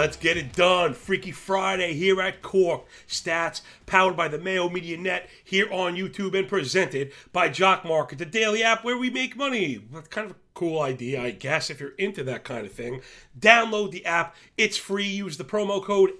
Let's 0.00 0.16
get 0.16 0.38
it 0.38 0.54
done. 0.54 0.94
Freaky 0.94 1.30
Friday 1.30 1.92
here 1.92 2.22
at 2.22 2.40
Cork. 2.40 2.86
Stats 3.06 3.60
powered 3.84 4.16
by 4.16 4.28
the 4.28 4.38
Mayo 4.38 4.70
Media 4.70 4.96
Net 4.96 5.28
here 5.44 5.70
on 5.70 5.94
YouTube 5.94 6.34
and 6.34 6.48
presented 6.48 7.12
by 7.34 7.50
Jock 7.50 7.84
Market, 7.84 8.16
the 8.16 8.24
daily 8.24 8.62
app 8.62 8.82
where 8.82 8.96
we 8.96 9.10
make 9.10 9.36
money. 9.36 9.84
That's 9.92 10.08
kind 10.08 10.24
of 10.24 10.36
a 10.36 10.40
cool 10.54 10.80
idea, 10.80 11.20
I 11.22 11.32
guess, 11.32 11.68
if 11.68 11.80
you're 11.80 11.90
into 11.98 12.24
that 12.24 12.44
kind 12.44 12.64
of 12.64 12.72
thing. 12.72 13.02
Download 13.38 13.90
the 13.90 14.06
app. 14.06 14.34
It's 14.56 14.78
free. 14.78 15.06
Use 15.06 15.36
the 15.36 15.44
promo 15.44 15.84
code 15.84 16.12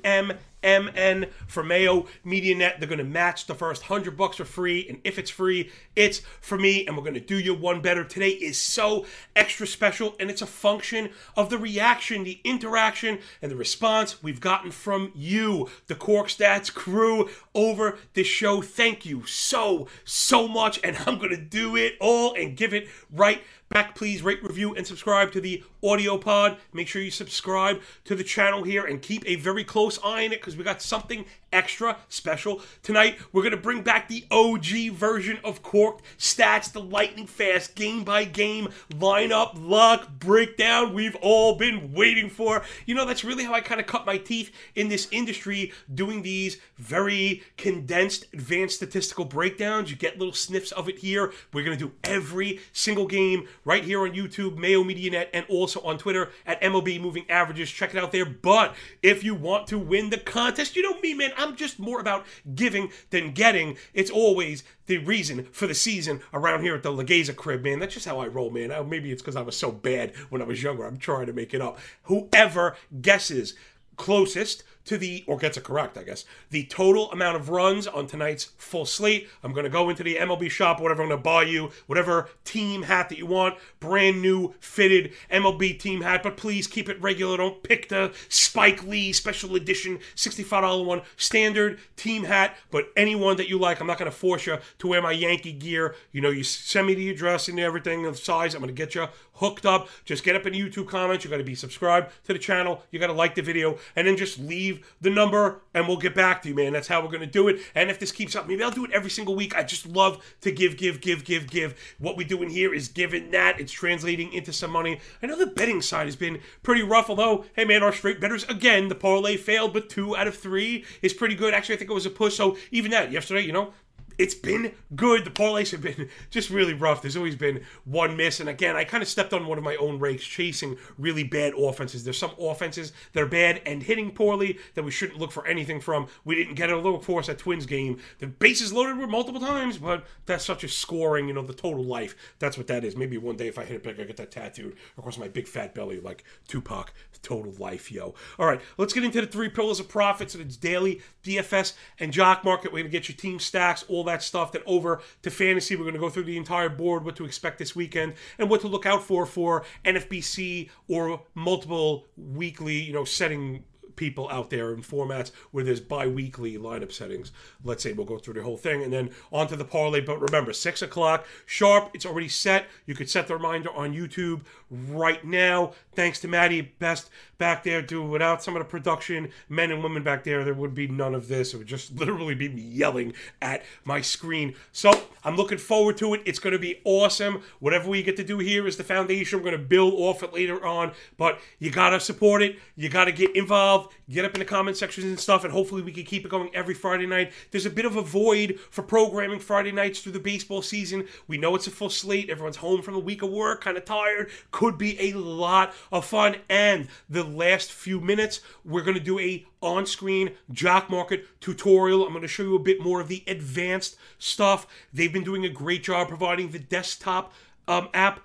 MMN 0.62 1.30
for 1.46 1.62
Mayo 1.62 2.06
Media 2.24 2.54
Net. 2.54 2.76
They're 2.78 2.88
going 2.88 2.98
to 2.98 3.04
match 3.04 3.46
the 3.46 3.54
first 3.54 3.88
100 3.88 4.16
bucks 4.16 4.36
for 4.36 4.44
free. 4.44 4.86
And 4.88 5.00
if 5.04 5.18
it's 5.18 5.30
free, 5.30 5.70
it's 5.96 6.22
for 6.40 6.58
me. 6.58 6.86
And 6.86 6.96
we're 6.96 7.02
going 7.02 7.14
to 7.14 7.20
do 7.20 7.38
you 7.38 7.54
one 7.54 7.80
better. 7.80 8.04
Today 8.04 8.30
is 8.30 8.58
so 8.58 9.06
extra 9.34 9.66
special. 9.66 10.16
And 10.20 10.30
it's 10.30 10.42
a 10.42 10.46
function 10.46 11.10
of 11.36 11.50
the 11.50 11.58
reaction, 11.58 12.24
the 12.24 12.40
interaction, 12.44 13.18
and 13.42 13.50
the 13.50 13.56
response 13.56 14.22
we've 14.22 14.40
gotten 14.40 14.70
from 14.70 15.12
you, 15.14 15.68
the 15.86 15.94
Cork 15.94 16.28
Stats 16.28 16.72
crew 16.72 17.28
over 17.54 17.98
this 18.14 18.26
show. 18.26 18.62
Thank 18.62 19.06
you 19.06 19.26
so, 19.26 19.88
so 20.04 20.48
much. 20.48 20.80
And 20.84 20.96
I'm 21.06 21.18
going 21.18 21.30
to 21.30 21.36
do 21.36 21.76
it 21.76 21.94
all 22.00 22.34
and 22.34 22.56
give 22.56 22.74
it 22.74 22.88
right 23.10 23.42
back. 23.70 23.94
Please 23.94 24.20
rate, 24.20 24.42
review, 24.42 24.74
and 24.74 24.84
subscribe 24.84 25.30
to 25.30 25.40
the 25.40 25.62
audio 25.80 26.18
pod. 26.18 26.56
Make 26.72 26.88
sure 26.88 27.00
you 27.00 27.10
subscribe 27.12 27.80
to 28.04 28.16
the 28.16 28.24
channel 28.24 28.64
here 28.64 28.84
and 28.84 29.00
keep 29.00 29.22
a 29.26 29.36
very 29.36 29.62
close 29.62 29.96
eye 30.02 30.24
on 30.26 30.32
it 30.32 30.40
because 30.40 30.56
we 30.56 30.64
got 30.64 30.82
something 30.82 31.24
extra 31.52 31.96
special 32.08 32.62
tonight. 32.82 33.18
We're 33.32 33.42
going 33.42 33.50
to 33.52 33.56
bring 33.56 33.82
back 33.82 34.08
the 34.08 34.24
OG 34.30 34.94
version 34.94 35.38
of 35.44 35.62
Corked 35.62 36.04
Stats, 36.18 36.72
the 36.72 36.80
lightning 36.80 37.26
fast 37.26 37.74
game 37.74 38.04
by 38.04 38.24
game 38.24 38.68
lineup 38.90 39.52
luck 39.54 40.08
breakdown 40.18 40.94
we've 40.94 41.16
all 41.16 41.56
been 41.56 41.92
waiting 41.92 42.30
for. 42.30 42.62
You 42.86 42.94
know, 42.94 43.04
that's 43.04 43.24
really 43.24 43.44
how 43.44 43.54
I 43.54 43.60
kind 43.60 43.80
of 43.80 43.86
cut 43.86 44.06
my 44.06 44.18
teeth 44.18 44.50
in 44.74 44.88
this 44.88 45.08
industry 45.10 45.72
doing 45.92 46.22
these 46.22 46.58
very 46.78 47.42
condensed 47.56 48.26
advanced 48.32 48.76
statistical 48.76 49.24
breakdowns. 49.24 49.90
You 49.90 49.96
get 49.96 50.18
little 50.18 50.34
sniffs 50.34 50.72
of 50.72 50.88
it 50.88 50.98
here. 50.98 51.32
We're 51.52 51.64
going 51.64 51.78
to 51.78 51.84
do 51.86 51.92
every 52.04 52.60
single 52.72 53.06
game 53.06 53.48
right 53.64 53.84
here 53.84 54.02
on 54.02 54.12
YouTube, 54.12 54.56
Mayo 54.56 54.84
Media 54.84 55.10
Net, 55.10 55.30
and 55.32 55.44
also 55.48 55.80
on 55.80 55.98
Twitter 55.98 56.30
at 56.46 56.60
MLB 56.60 57.00
Moving 57.00 57.24
Averages. 57.28 57.70
Check 57.70 57.94
it 57.94 58.02
out 58.02 58.12
there. 58.12 58.26
But 58.26 58.74
if 59.02 59.24
you 59.24 59.34
want 59.34 59.66
to 59.68 59.78
win 59.78 60.10
the 60.10 60.18
contest, 60.18 60.76
you 60.76 60.82
know 60.82 60.98
me, 61.00 61.14
man. 61.14 61.32
I'm 61.40 61.56
just 61.56 61.78
more 61.78 62.00
about 62.00 62.26
giving 62.54 62.90
than 63.10 63.32
getting. 63.32 63.76
It's 63.94 64.10
always 64.10 64.62
the 64.86 64.98
reason 64.98 65.44
for 65.52 65.66
the 65.66 65.74
season 65.74 66.20
around 66.32 66.62
here 66.62 66.74
at 66.74 66.82
the 66.82 66.92
Legeza 66.92 67.34
crib, 67.34 67.62
man. 67.62 67.78
That's 67.78 67.94
just 67.94 68.06
how 68.06 68.20
I 68.20 68.26
roll, 68.26 68.50
man. 68.50 68.88
Maybe 68.88 69.10
it's 69.10 69.22
because 69.22 69.36
I 69.36 69.42
was 69.42 69.56
so 69.56 69.72
bad 69.72 70.14
when 70.28 70.42
I 70.42 70.44
was 70.44 70.62
younger. 70.62 70.84
I'm 70.84 70.98
trying 70.98 71.26
to 71.26 71.32
make 71.32 71.54
it 71.54 71.60
up. 71.60 71.78
Whoever 72.04 72.76
guesses 73.00 73.54
closest 73.96 74.62
to 74.84 74.98
the, 74.98 75.24
or 75.26 75.36
gets 75.36 75.56
it 75.56 75.64
correct, 75.64 75.96
I 75.96 76.02
guess, 76.02 76.24
the 76.50 76.64
total 76.64 77.10
amount 77.12 77.36
of 77.36 77.48
runs 77.48 77.86
on 77.86 78.06
tonight's 78.06 78.44
full 78.56 78.86
slate. 78.86 79.28
I'm 79.42 79.52
going 79.52 79.64
to 79.64 79.70
go 79.70 79.90
into 79.90 80.02
the 80.02 80.16
MLB 80.16 80.50
shop, 80.50 80.80
whatever 80.80 81.02
I'm 81.02 81.08
going 81.08 81.20
to 81.20 81.22
buy 81.22 81.44
you, 81.44 81.70
whatever 81.86 82.28
team 82.44 82.82
hat 82.82 83.08
that 83.08 83.18
you 83.18 83.26
want, 83.26 83.56
brand 83.78 84.22
new 84.22 84.54
fitted 84.60 85.12
MLB 85.30 85.78
team 85.78 86.02
hat, 86.02 86.22
but 86.22 86.36
please 86.36 86.66
keep 86.66 86.88
it 86.88 87.00
regular. 87.00 87.36
Don't 87.36 87.62
pick 87.62 87.88
the 87.88 88.12
Spike 88.28 88.84
Lee 88.84 89.12
special 89.12 89.54
edition 89.54 89.98
$65 90.16 90.84
one, 90.84 91.02
standard 91.16 91.78
team 91.96 92.24
hat, 92.24 92.56
but 92.70 92.88
any 92.96 93.14
one 93.14 93.36
that 93.36 93.48
you 93.48 93.58
like. 93.58 93.80
I'm 93.80 93.86
not 93.86 93.98
going 93.98 94.10
to 94.10 94.16
force 94.16 94.46
you 94.46 94.58
to 94.78 94.86
wear 94.86 95.02
my 95.02 95.12
Yankee 95.12 95.52
gear. 95.52 95.94
You 96.12 96.20
know, 96.20 96.30
you 96.30 96.42
send 96.42 96.86
me 96.86 96.94
the 96.94 97.10
address 97.10 97.48
and 97.48 97.58
everything, 97.60 98.02
the 98.02 98.14
size. 98.14 98.54
I'm 98.54 98.60
going 98.60 98.74
to 98.74 98.74
get 98.74 98.94
you 98.94 99.06
hooked 99.34 99.66
up. 99.66 99.88
Just 100.04 100.24
get 100.24 100.36
up 100.36 100.46
in 100.46 100.52
the 100.52 100.60
YouTube 100.60 100.88
comments. 100.88 101.24
You 101.24 101.30
got 101.30 101.38
to 101.38 101.44
be 101.44 101.54
subscribed 101.54 102.12
to 102.24 102.32
the 102.32 102.38
channel. 102.38 102.82
You 102.90 102.98
got 102.98 103.08
to 103.08 103.12
like 103.12 103.34
the 103.34 103.42
video, 103.42 103.78
and 103.96 104.06
then 104.06 104.16
just 104.16 104.38
leave 104.38 104.69
the 105.00 105.10
number, 105.10 105.62
and 105.74 105.86
we'll 105.86 105.96
get 105.96 106.14
back 106.14 106.42
to 106.42 106.48
you, 106.48 106.54
man. 106.54 106.72
That's 106.72 106.88
how 106.88 107.00
we're 107.00 107.08
going 107.08 107.20
to 107.20 107.26
do 107.26 107.48
it. 107.48 107.60
And 107.74 107.90
if 107.90 107.98
this 107.98 108.12
keeps 108.12 108.36
up, 108.36 108.46
maybe 108.46 108.62
I'll 108.62 108.70
do 108.70 108.84
it 108.84 108.90
every 108.92 109.10
single 109.10 109.34
week. 109.34 109.56
I 109.56 109.62
just 109.62 109.86
love 109.86 110.24
to 110.42 110.52
give, 110.52 110.76
give, 110.76 111.00
give, 111.00 111.24
give, 111.24 111.48
give. 111.48 111.74
What 111.98 112.16
we 112.16 112.24
do 112.24 112.42
in 112.42 112.50
here 112.50 112.74
is 112.74 112.88
giving 112.88 113.30
that. 113.30 113.60
It's 113.60 113.72
translating 113.72 114.32
into 114.32 114.52
some 114.52 114.70
money. 114.70 115.00
I 115.22 115.26
know 115.26 115.36
the 115.36 115.46
betting 115.46 115.82
side 115.82 116.06
has 116.06 116.16
been 116.16 116.40
pretty 116.62 116.82
rough, 116.82 117.10
although, 117.10 117.44
hey, 117.54 117.64
man, 117.64 117.82
our 117.82 117.92
straight 117.92 118.20
betters, 118.20 118.44
again, 118.44 118.88
the 118.88 118.94
parlay 118.94 119.36
failed, 119.36 119.72
but 119.72 119.88
two 119.88 120.16
out 120.16 120.26
of 120.26 120.36
three 120.36 120.84
is 121.02 121.12
pretty 121.12 121.34
good. 121.34 121.54
Actually, 121.54 121.76
I 121.76 121.78
think 121.78 121.90
it 121.90 121.94
was 121.94 122.06
a 122.06 122.10
push. 122.10 122.34
So 122.34 122.56
even 122.70 122.90
that, 122.90 123.12
yesterday, 123.12 123.42
you 123.42 123.52
know, 123.52 123.72
it's 124.20 124.34
been 124.34 124.72
good. 124.94 125.24
The 125.24 125.30
parlays 125.30 125.70
have 125.70 125.80
been 125.80 126.10
just 126.28 126.50
really 126.50 126.74
rough. 126.74 127.00
There's 127.00 127.16
always 127.16 127.36
been 127.36 127.64
one 127.86 128.18
miss. 128.18 128.38
And 128.38 128.50
again, 128.50 128.76
I 128.76 128.84
kind 128.84 129.02
of 129.02 129.08
stepped 129.08 129.32
on 129.32 129.46
one 129.46 129.56
of 129.56 129.64
my 129.64 129.76
own 129.76 129.98
rakes 129.98 130.24
chasing 130.24 130.76
really 130.98 131.24
bad 131.24 131.54
offenses. 131.56 132.04
There's 132.04 132.18
some 132.18 132.34
offenses 132.38 132.92
that 133.14 133.22
are 133.22 133.26
bad 133.26 133.62
and 133.64 133.82
hitting 133.82 134.10
poorly 134.10 134.58
that 134.74 134.82
we 134.82 134.90
shouldn't 134.90 135.18
look 135.18 135.32
for 135.32 135.46
anything 135.46 135.80
from. 135.80 136.06
We 136.26 136.34
didn't 136.34 136.56
get 136.56 136.68
a 136.68 136.76
little 136.76 137.00
force 137.00 137.30
at 137.30 137.38
Twins 137.38 137.64
game. 137.64 137.98
The 138.18 138.26
bases 138.26 138.74
loaded 138.74 138.98
were 138.98 139.06
multiple 139.06 139.40
times, 139.40 139.78
but 139.78 140.04
that's 140.26 140.44
such 140.44 140.64
a 140.64 140.68
scoring, 140.68 141.26
you 141.26 141.32
know, 141.32 141.42
the 141.42 141.54
total 141.54 141.82
life. 141.82 142.14
That's 142.38 142.58
what 142.58 142.66
that 142.66 142.84
is. 142.84 142.96
Maybe 142.96 143.16
one 143.16 143.38
day 143.38 143.48
if 143.48 143.58
I 143.58 143.64
hit 143.64 143.76
it 143.76 143.82
big, 143.82 143.98
I 143.98 144.04
get 144.04 144.18
that 144.18 144.30
tattooed 144.30 144.76
across 144.98 145.16
my 145.16 145.28
big 145.28 145.48
fat 145.48 145.74
belly 145.74 145.98
like 145.98 146.24
Tupac. 146.46 146.92
Total 147.22 147.52
life, 147.58 147.92
yo. 147.92 148.14
All 148.38 148.46
right, 148.46 148.62
let's 148.78 148.94
get 148.94 149.04
into 149.04 149.20
the 149.20 149.26
three 149.26 149.50
pillars 149.50 149.78
of 149.78 149.90
profits. 149.90 150.34
And 150.34 150.42
it's 150.42 150.56
daily, 150.56 151.02
DFS, 151.22 151.74
and 151.98 152.14
Jock 152.14 152.44
Market. 152.44 152.72
We're 152.72 152.78
going 152.78 152.90
to 152.90 152.98
get 152.98 153.10
your 153.10 153.16
team 153.16 153.38
stacks, 153.38 153.84
all 153.88 154.04
that 154.04 154.09
stuff. 154.18 154.52
Then 154.52 154.62
over 154.66 155.00
to 155.22 155.30
fantasy, 155.30 155.76
we're 155.76 155.84
going 155.84 155.94
to 155.94 156.00
go 156.00 156.10
through 156.10 156.24
the 156.24 156.36
entire 156.36 156.68
board, 156.68 157.04
what 157.04 157.16
to 157.16 157.24
expect 157.24 157.58
this 157.58 157.74
weekend, 157.76 158.14
and 158.38 158.50
what 158.50 158.60
to 158.62 158.68
look 158.68 158.86
out 158.86 159.02
for 159.02 159.26
for 159.26 159.64
NFBC 159.84 160.70
or 160.88 161.22
multiple 161.34 162.06
weekly, 162.16 162.80
you 162.80 162.92
know, 162.92 163.04
setting 163.04 163.64
people 164.00 164.30
out 164.30 164.48
there 164.48 164.72
in 164.72 164.80
formats 164.80 165.30
where 165.50 165.62
there's 165.62 165.78
bi-weekly 165.78 166.56
lineup 166.56 166.90
settings. 166.90 167.32
Let's 167.62 167.82
say 167.82 167.92
we'll 167.92 168.06
go 168.06 168.18
through 168.18 168.34
the 168.34 168.42
whole 168.42 168.56
thing 168.56 168.82
and 168.82 168.90
then 168.90 169.10
onto 169.30 169.56
the 169.56 169.64
parlay. 169.64 170.00
But 170.00 170.20
remember, 170.22 170.54
six 170.54 170.80
o'clock 170.80 171.26
sharp. 171.44 171.90
It's 171.92 172.06
already 172.06 172.28
set. 172.28 172.66
You 172.86 172.94
could 172.94 173.10
set 173.10 173.28
the 173.28 173.34
reminder 173.34 173.70
on 173.70 173.92
YouTube 173.92 174.40
right 174.70 175.22
now. 175.22 175.72
Thanks 175.92 176.18
to 176.20 176.28
Maddie 176.28 176.62
Best 176.62 177.10
back 177.40 177.64
there. 177.64 177.82
Do 177.82 178.04
without 178.04 178.44
some 178.44 178.54
of 178.54 178.60
the 178.60 178.68
production, 178.68 179.30
men 179.48 179.72
and 179.72 179.82
women 179.82 180.04
back 180.04 180.22
there, 180.22 180.44
there 180.44 180.54
would 180.54 180.74
be 180.74 180.86
none 180.86 181.16
of 181.16 181.26
this. 181.26 181.52
It 181.52 181.56
would 181.56 181.66
just 181.66 181.92
literally 181.98 182.36
be 182.36 182.48
me 182.48 182.62
yelling 182.62 183.14
at 183.42 183.64
my 183.84 184.00
screen. 184.00 184.54
So 184.70 184.92
I'm 185.24 185.34
looking 185.34 185.58
forward 185.58 185.96
to 185.96 186.14
it. 186.14 186.22
It's 186.24 186.38
going 186.38 186.52
to 186.52 186.58
be 186.60 186.80
awesome. 186.84 187.42
Whatever 187.58 187.90
we 187.90 188.04
get 188.04 188.16
to 188.18 188.24
do 188.24 188.38
here 188.38 188.68
is 188.68 188.76
the 188.76 188.84
foundation. 188.84 189.40
We're 189.40 189.50
going 189.50 189.60
to 189.60 189.66
build 189.66 189.94
off 189.94 190.22
it 190.22 190.32
later 190.32 190.64
on, 190.64 190.92
but 191.16 191.40
you 191.58 191.72
got 191.72 191.90
to 191.90 191.98
support 191.98 192.42
it. 192.42 192.60
You 192.76 192.88
got 192.88 193.06
to 193.06 193.12
get 193.12 193.34
involved 193.34 193.92
get 194.10 194.24
up 194.24 194.34
in 194.34 194.40
the 194.40 194.44
comment 194.44 194.76
sections 194.76 195.06
and 195.06 195.18
stuff, 195.18 195.44
and 195.44 195.52
hopefully 195.52 195.82
we 195.82 195.92
can 195.92 196.04
keep 196.04 196.24
it 196.24 196.28
going 196.28 196.50
every 196.54 196.74
Friday 196.74 197.06
night. 197.06 197.32
There's 197.50 197.66
a 197.66 197.70
bit 197.70 197.84
of 197.84 197.96
a 197.96 198.02
void 198.02 198.58
for 198.70 198.82
programming 198.82 199.38
Friday 199.38 199.72
nights 199.72 200.00
through 200.00 200.12
the 200.12 200.20
baseball 200.20 200.62
season. 200.62 201.06
We 201.28 201.38
know 201.38 201.54
it's 201.54 201.68
a 201.68 201.70
full 201.70 201.90
slate. 201.90 202.28
Everyone's 202.28 202.56
home 202.56 202.82
from 202.82 202.94
a 202.94 202.98
week 202.98 203.22
of 203.22 203.30
work, 203.30 203.62
kind 203.62 203.76
of 203.76 203.84
tired. 203.84 204.30
Could 204.50 204.78
be 204.78 205.00
a 205.00 205.12
lot 205.12 205.72
of 205.92 206.04
fun. 206.04 206.36
And 206.48 206.88
the 207.08 207.24
last 207.36 207.72
few 207.72 208.00
minutes, 208.00 208.40
we're 208.64 208.82
going 208.82 208.96
to 208.96 209.02
do 209.02 209.18
a 209.18 209.46
on-screen 209.60 210.32
jock 210.52 210.90
market 210.90 211.26
tutorial. 211.40 212.04
I'm 212.04 212.12
going 212.12 212.22
to 212.22 212.28
show 212.28 212.42
you 212.42 212.56
a 212.56 212.60
bit 212.60 212.80
more 212.80 213.00
of 213.00 213.08
the 213.08 213.24
advanced 213.26 213.96
stuff. 214.18 214.66
They've 214.92 215.12
been 215.12 215.24
doing 215.24 215.44
a 215.44 215.50
great 215.50 215.82
job 215.82 216.08
providing 216.08 216.50
the 216.50 216.58
desktop 216.58 217.32
um, 217.68 217.88
app 217.94 218.20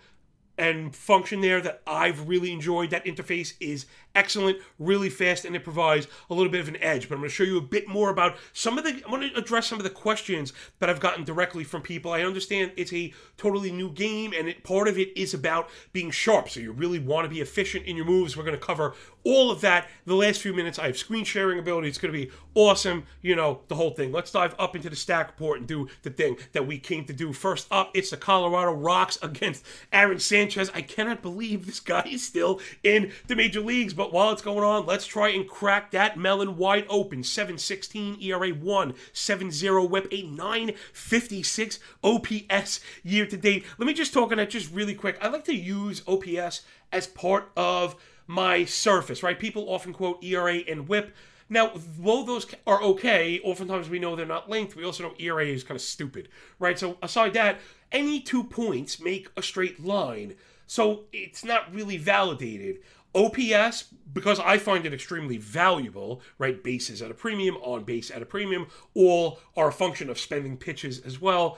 and 0.58 0.96
function 0.96 1.42
there 1.42 1.62
that 1.62 1.82
I've 1.86 2.28
really 2.28 2.52
enjoyed. 2.52 2.90
That 2.90 3.06
interface 3.06 3.54
is 3.60 3.86
excellent, 4.16 4.59
really 4.80 5.09
fast, 5.09 5.46
and 5.46 5.56
it 5.56 5.64
provides 5.64 6.08
a 6.30 6.34
little 6.34 6.52
bit 6.52 6.62
of 6.62 6.68
an 6.68 6.78
edge. 6.78 7.08
But 7.08 7.16
I'm 7.16 7.22
going 7.22 7.30
to 7.30 7.36
show 7.36 7.44
you 7.44 7.58
a 7.58 7.62
bit 7.62 7.88
more 7.88 8.09
about 8.09 8.38
some 8.53 8.78
of 8.78 8.84
the. 8.84 9.02
I 9.06 9.12
want 9.12 9.24
to 9.24 9.38
address 9.38 9.68
some 9.68 9.80
of 9.80 9.84
the 9.84 9.89
questions 9.89 10.54
that 10.80 10.89
I've 10.89 11.00
gotten 11.00 11.24
directly 11.24 11.63
from 11.63 11.81
people. 11.81 12.12
I 12.12 12.24
understand 12.24 12.72
it's 12.78 12.94
a 12.94 13.13
totally 13.38 13.72
new 13.72 13.92
game, 13.92 14.34
and 14.36 14.48
it, 14.48 14.63
part 14.63 14.88
of 14.88 14.98
it 14.98 15.16
is 15.18 15.34
about 15.34 15.69
being 15.94 16.12
sharp. 16.12 16.50
So 16.50 16.60
you 16.60 16.72
really 16.72 17.00
want 17.00 17.25
to 17.25 17.30
be 17.30 17.42
efficient 17.42 17.86
in 17.86 17.95
your 17.95 18.06
moves. 18.06 18.36
We're 18.36 18.44
going 18.44 18.57
to 18.57 18.66
cover 18.66 18.95
all 19.24 19.51
of 19.51 19.62
that. 19.62 19.89
The 20.06 20.16
last 20.16 20.42
few 20.42 20.54
minutes, 20.54 20.80
I 20.80 20.88
have 20.88 20.98
screen 20.98 21.25
sharing 21.25 21.60
ability. 21.60 21.88
It's 21.88 21.98
going 21.98 22.13
to 22.13 22.19
be 22.19 22.31
awesome. 22.54 23.06
You 23.22 23.36
know 23.36 23.62
the 23.68 23.75
whole 23.75 23.92
thing. 23.92 24.12
Let's 24.12 24.31
dive 24.31 24.56
up 24.57 24.75
into 24.75 24.89
the 24.89 24.95
stack 24.95 25.28
report 25.28 25.60
and 25.60 25.68
do 25.68 25.89
the 26.04 26.10
thing 26.10 26.38
that 26.54 26.66
we 26.66 26.78
came 26.78 27.06
to 27.06 27.13
do. 27.13 27.34
First 27.34 27.68
up, 27.72 27.92
it's 27.94 28.12
the 28.12 28.18
Colorado 28.18 28.72
Rocks 28.72 29.18
against 29.22 29.66
Aaron 29.92 30.19
Sanchez. 30.19 30.72
I 30.74 30.81
cannot 30.81 31.22
believe 31.22 31.66
this 31.66 31.80
guy 31.80 32.07
is 32.10 32.24
still 32.24 32.62
in 32.84 33.12
the 33.28 33.36
major 33.36 33.62
leagues, 33.62 33.94
but 33.94 34.05
but 34.06 34.13
while 34.13 34.31
it's 34.31 34.44
going 34.44 34.63
on, 34.63 34.86
let's 34.86 35.07
try 35.07 35.30
and 35.30 35.50
crack 35.50 35.90
that 35.90 36.16
melon 36.16 36.57
wide 36.57 36.86
open. 36.90 37.24
716 37.24 38.19
ERA 38.22 38.52
1, 38.52 38.94
70 39.13 39.69
whip, 39.88 40.07
a 40.12 40.22
956 40.22 41.80
OPS 42.04 42.81
year 43.04 43.25
to 43.25 43.36
date. 43.36 43.66
Let 43.80 43.88
me 43.88 43.96
just 43.96 44.13
talk 44.13 44.30
on 44.30 44.38
that 44.38 44.52
just 44.52 44.72
really 44.72 44.94
quick. 44.94 45.18
I 45.24 45.30
like 45.30 45.44
to 45.46 45.56
use 45.56 46.04
OPS 46.07 46.62
as 46.92 47.07
part 47.07 47.50
of 47.57 47.96
my 48.28 48.63
surface, 48.63 49.24
right? 49.24 49.40
People 49.40 49.74
often 49.74 49.92
quote 49.92 50.24
ERA 50.24 50.58
and 50.58 50.88
whip. 50.88 51.16
Now, 51.50 51.72
though 51.75 52.22
those 52.22 52.46
are 52.68 52.84
okay, 52.84 53.40
oftentimes 53.44 53.90
we 53.90 53.98
know 53.98 54.16
they're 54.16 54.28
not 54.28 54.51
linked. 54.51 54.75
We 54.75 54.86
also 54.86 55.01
know 55.01 55.16
ERA 55.18 55.48
is 55.48 55.63
kind 55.63 55.78
of 55.78 55.81
stupid, 55.81 56.30
right? 56.60 56.78
So, 56.78 56.98
aside 57.01 57.34
that, 57.34 57.58
any 57.92 58.19
two 58.19 58.44
points 58.44 59.00
make 59.00 59.30
a 59.36 59.42
straight 59.42 59.84
line. 59.84 60.36
So, 60.68 61.06
it's 61.12 61.44
not 61.44 61.74
really 61.74 61.98
validated. 61.98 62.81
OPS, 63.15 63.85
because 64.13 64.39
I 64.39 64.57
find 64.57 64.85
it 64.85 64.94
extremely 64.94 65.38
valuable, 65.38 66.21
right? 66.38 66.62
Bases 66.63 67.01
at 67.01 67.12
a 67.12 67.13
premium, 67.13 67.56
on 67.57 67.83
base 67.83 68.12
at 68.12 68.21
a 68.21 68.25
premium, 68.25 68.67
all 68.94 69.39
are 69.56 69.69
a 69.69 69.73
function 69.73 70.09
of 70.09 70.19
spending 70.19 70.57
pitches 70.57 71.00
as 71.00 71.19
well, 71.19 71.57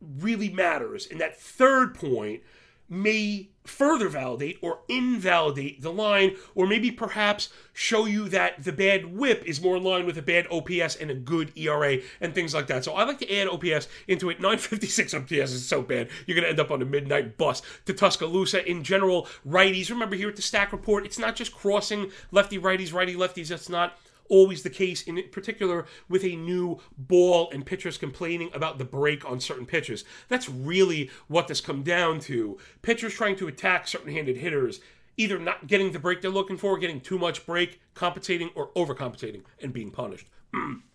really 0.00 0.48
matters. 0.48 1.06
And 1.10 1.20
that 1.20 1.38
third 1.38 1.94
point 1.94 2.42
may 2.88 3.50
further 3.68 4.08
validate 4.08 4.58
or 4.62 4.80
invalidate 4.88 5.82
the 5.82 5.92
line, 5.92 6.34
or 6.54 6.66
maybe 6.66 6.90
perhaps 6.90 7.50
show 7.72 8.06
you 8.06 8.28
that 8.28 8.64
the 8.64 8.72
bad 8.72 9.14
whip 9.14 9.42
is 9.44 9.60
more 9.60 9.76
in 9.76 9.84
line 9.84 10.06
with 10.06 10.16
a 10.16 10.22
bad 10.22 10.46
OPS 10.50 10.96
and 10.96 11.10
a 11.10 11.14
good 11.14 11.52
ERA 11.56 11.98
and 12.20 12.34
things 12.34 12.54
like 12.54 12.66
that. 12.66 12.84
So 12.84 12.94
I 12.94 13.04
like 13.04 13.18
to 13.18 13.36
add 13.36 13.48
OPS 13.48 13.88
into 14.08 14.30
it. 14.30 14.40
956 14.48 15.14
OPS 15.14 15.52
is 15.52 15.68
so 15.68 15.82
bad, 15.82 16.08
you're 16.26 16.34
going 16.34 16.44
to 16.44 16.50
end 16.50 16.60
up 16.60 16.70
on 16.70 16.80
a 16.80 16.86
midnight 16.86 17.36
bus 17.36 17.62
to 17.84 17.92
Tuscaloosa. 17.92 18.68
In 18.68 18.82
general, 18.82 19.28
righties, 19.46 19.90
remember 19.90 20.16
here 20.16 20.30
at 20.30 20.36
the 20.36 20.42
Stack 20.42 20.72
Report, 20.72 21.04
it's 21.04 21.18
not 21.18 21.36
just 21.36 21.54
crossing 21.54 22.10
lefty 22.30 22.58
righties, 22.58 22.92
righty 22.92 23.14
lefties. 23.14 23.48
That's 23.48 23.68
not 23.68 23.98
always 24.28 24.62
the 24.62 24.70
case, 24.70 25.02
in 25.02 25.22
particular 25.30 25.86
with 26.08 26.24
a 26.24 26.36
new 26.36 26.78
ball 26.96 27.50
and 27.52 27.66
pitchers 27.66 27.98
complaining 27.98 28.50
about 28.52 28.78
the 28.78 28.84
break 28.84 29.24
on 29.28 29.40
certain 29.40 29.66
pitches. 29.66 30.04
That's 30.28 30.48
really 30.48 31.10
what 31.28 31.48
this 31.48 31.60
come 31.60 31.82
down 31.82 32.20
to. 32.20 32.58
Pitchers 32.82 33.14
trying 33.14 33.36
to 33.36 33.48
attack 33.48 33.88
certain 33.88 34.12
handed 34.12 34.38
hitters, 34.38 34.80
either 35.16 35.38
not 35.38 35.66
getting 35.66 35.92
the 35.92 35.98
break 35.98 36.20
they're 36.20 36.30
looking 36.30 36.56
for, 36.56 36.78
getting 36.78 37.00
too 37.00 37.18
much 37.18 37.46
break, 37.46 37.80
compensating, 37.94 38.50
or 38.54 38.68
overcompensating 38.72 39.42
and 39.62 39.72
being 39.72 39.90
punished. 39.90 40.26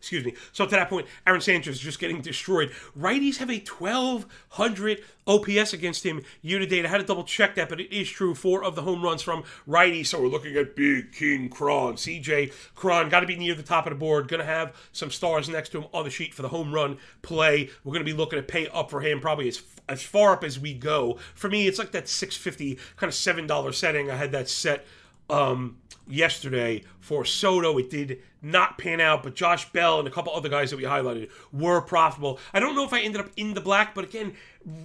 Excuse 0.00 0.24
me. 0.24 0.34
So 0.52 0.64
to 0.64 0.70
that 0.70 0.88
point, 0.88 1.06
Aaron 1.26 1.42
Sanchez 1.42 1.74
is 1.76 1.80
just 1.80 1.98
getting 1.98 2.22
destroyed. 2.22 2.72
Righties 2.98 3.36
have 3.36 3.50
a 3.50 3.58
1200 3.58 5.04
OPS 5.26 5.74
against 5.74 6.06
him 6.06 6.22
year 6.40 6.58
to 6.58 6.64
date. 6.64 6.86
I 6.86 6.88
had 6.88 7.02
to 7.02 7.06
double 7.06 7.22
check 7.22 7.54
that, 7.56 7.68
but 7.68 7.82
it 7.82 7.94
is 7.94 8.08
true. 8.08 8.34
Four 8.34 8.64
of 8.64 8.74
the 8.74 8.80
home 8.80 9.02
runs 9.02 9.20
from 9.20 9.44
righties. 9.68 10.06
So 10.06 10.22
we're 10.22 10.28
looking 10.28 10.56
at 10.56 10.74
Big 10.74 11.12
King 11.12 11.50
Cron. 11.50 11.96
CJ 11.96 12.50
Cron 12.74 13.10
got 13.10 13.20
to 13.20 13.26
be 13.26 13.36
near 13.36 13.54
the 13.54 13.62
top 13.62 13.86
of 13.86 13.90
the 13.90 13.98
board. 13.98 14.26
Going 14.26 14.40
to 14.40 14.46
have 14.46 14.74
some 14.92 15.10
stars 15.10 15.50
next 15.50 15.68
to 15.72 15.82
him 15.82 15.88
on 15.92 16.04
the 16.04 16.10
sheet 16.10 16.32
for 16.32 16.40
the 16.40 16.48
home 16.48 16.72
run 16.72 16.96
play. 17.20 17.68
We're 17.84 17.92
going 17.92 18.04
to 18.04 18.10
be 18.10 18.16
looking 18.16 18.38
to 18.38 18.42
pay 18.42 18.68
up 18.68 18.88
for 18.88 19.02
him 19.02 19.20
probably 19.20 19.48
as 19.48 19.62
as 19.86 20.02
far 20.02 20.32
up 20.32 20.44
as 20.44 20.58
we 20.58 20.72
go. 20.72 21.18
For 21.34 21.50
me, 21.50 21.66
it's 21.66 21.78
like 21.78 21.90
that 21.90 22.08
650 22.08 22.78
kind 22.96 23.08
of 23.08 23.14
seven 23.14 23.46
dollar 23.46 23.72
setting. 23.72 24.10
I 24.10 24.16
had 24.16 24.32
that 24.32 24.48
set 24.48 24.86
um, 25.30 25.78
yesterday 26.06 26.84
for 27.00 27.24
Soto. 27.24 27.78
It 27.78 27.90
did 27.90 28.22
not 28.42 28.78
pan 28.78 29.00
out, 29.00 29.22
but 29.22 29.34
Josh 29.34 29.70
Bell 29.72 29.98
and 29.98 30.08
a 30.08 30.10
couple 30.10 30.34
other 30.34 30.48
guys 30.48 30.70
that 30.70 30.76
we 30.76 30.84
highlighted 30.84 31.30
were 31.52 31.80
profitable. 31.80 32.38
I 32.52 32.60
don't 32.60 32.74
know 32.74 32.84
if 32.84 32.92
I 32.92 33.00
ended 33.00 33.20
up 33.20 33.30
in 33.36 33.54
the 33.54 33.60
black, 33.60 33.94
but 33.94 34.04
again, 34.04 34.34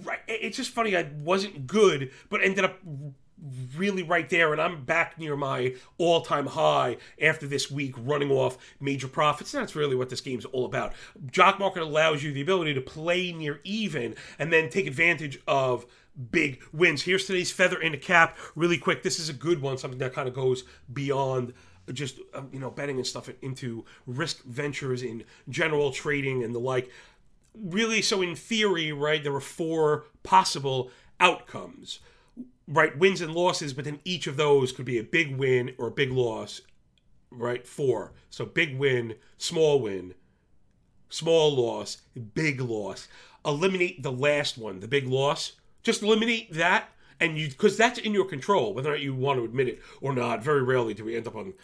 right, 0.04 0.20
it's 0.28 0.56
just 0.56 0.70
funny. 0.70 0.96
I 0.96 1.10
wasn't 1.22 1.66
good, 1.66 2.10
but 2.28 2.42
ended 2.42 2.64
up 2.64 2.78
really 3.76 4.02
right 4.02 4.28
there, 4.28 4.52
and 4.52 4.60
I'm 4.60 4.84
back 4.84 5.18
near 5.18 5.36
my 5.36 5.74
all 5.98 6.22
time 6.22 6.46
high 6.46 6.96
after 7.20 7.46
this 7.46 7.70
week 7.70 7.94
running 7.98 8.30
off 8.30 8.56
major 8.80 9.08
profits. 9.08 9.52
That's 9.52 9.76
really 9.76 9.96
what 9.96 10.08
this 10.08 10.20
game's 10.20 10.44
all 10.46 10.64
about. 10.64 10.94
Jock 11.30 11.58
Market 11.58 11.82
allows 11.82 12.22
you 12.22 12.32
the 12.32 12.40
ability 12.40 12.74
to 12.74 12.80
play 12.80 13.32
near 13.32 13.60
even 13.64 14.14
and 14.38 14.52
then 14.52 14.70
take 14.70 14.86
advantage 14.86 15.38
of 15.46 15.86
big 16.30 16.62
wins. 16.72 17.02
Here's 17.02 17.26
today's 17.26 17.52
feather 17.52 17.80
in 17.80 17.92
the 17.92 17.98
cap, 17.98 18.36
really 18.54 18.78
quick. 18.78 19.02
This 19.02 19.18
is 19.18 19.28
a 19.28 19.34
good 19.34 19.60
one, 19.60 19.78
something 19.78 19.98
that 19.98 20.14
kind 20.14 20.28
of 20.28 20.34
goes 20.34 20.64
beyond 20.92 21.52
just 21.92 22.18
um, 22.34 22.48
you 22.52 22.58
know 22.58 22.70
betting 22.70 22.96
and 22.96 23.06
stuff 23.06 23.30
into 23.42 23.84
risk 24.06 24.42
ventures 24.44 25.02
in 25.02 25.24
general 25.48 25.90
trading 25.90 26.42
and 26.42 26.54
the 26.54 26.58
like. 26.58 26.90
Really, 27.54 28.02
so 28.02 28.20
in 28.20 28.34
theory, 28.34 28.92
right, 28.92 29.22
there 29.22 29.34
are 29.34 29.40
four 29.40 30.04
possible 30.22 30.90
outcomes, 31.18 32.00
right? 32.68 32.96
Wins 32.98 33.22
and 33.22 33.34
losses, 33.34 33.72
but 33.72 33.86
then 33.86 34.00
each 34.04 34.26
of 34.26 34.36
those 34.36 34.72
could 34.72 34.84
be 34.84 34.98
a 34.98 35.04
big 35.04 35.36
win 35.36 35.74
or 35.78 35.86
a 35.86 35.92
big 35.92 36.12
loss, 36.12 36.60
right? 37.30 37.66
Four. 37.66 38.12
So 38.28 38.44
big 38.44 38.76
win, 38.76 39.14
small 39.38 39.80
win, 39.80 40.12
small 41.08 41.56
loss, 41.56 42.02
big 42.34 42.60
loss. 42.60 43.08
Eliminate 43.46 44.02
the 44.02 44.12
last 44.12 44.58
one, 44.58 44.80
the 44.80 44.88
big 44.88 45.06
loss 45.06 45.52
just 45.86 46.02
eliminate 46.02 46.52
that, 46.52 46.90
and 47.20 47.38
you 47.38 47.48
because 47.48 47.76
that's 47.76 47.98
in 47.98 48.12
your 48.12 48.26
control, 48.26 48.74
whether 48.74 48.90
or 48.90 48.92
not 48.92 49.00
you 49.00 49.14
want 49.14 49.38
to 49.38 49.44
admit 49.44 49.68
it 49.68 49.80
or 50.02 50.12
not. 50.12 50.42
Very 50.42 50.62
rarely 50.62 50.92
do 50.92 51.04
we 51.04 51.16
end 51.16 51.26
up 51.26 51.36
on 51.36 51.54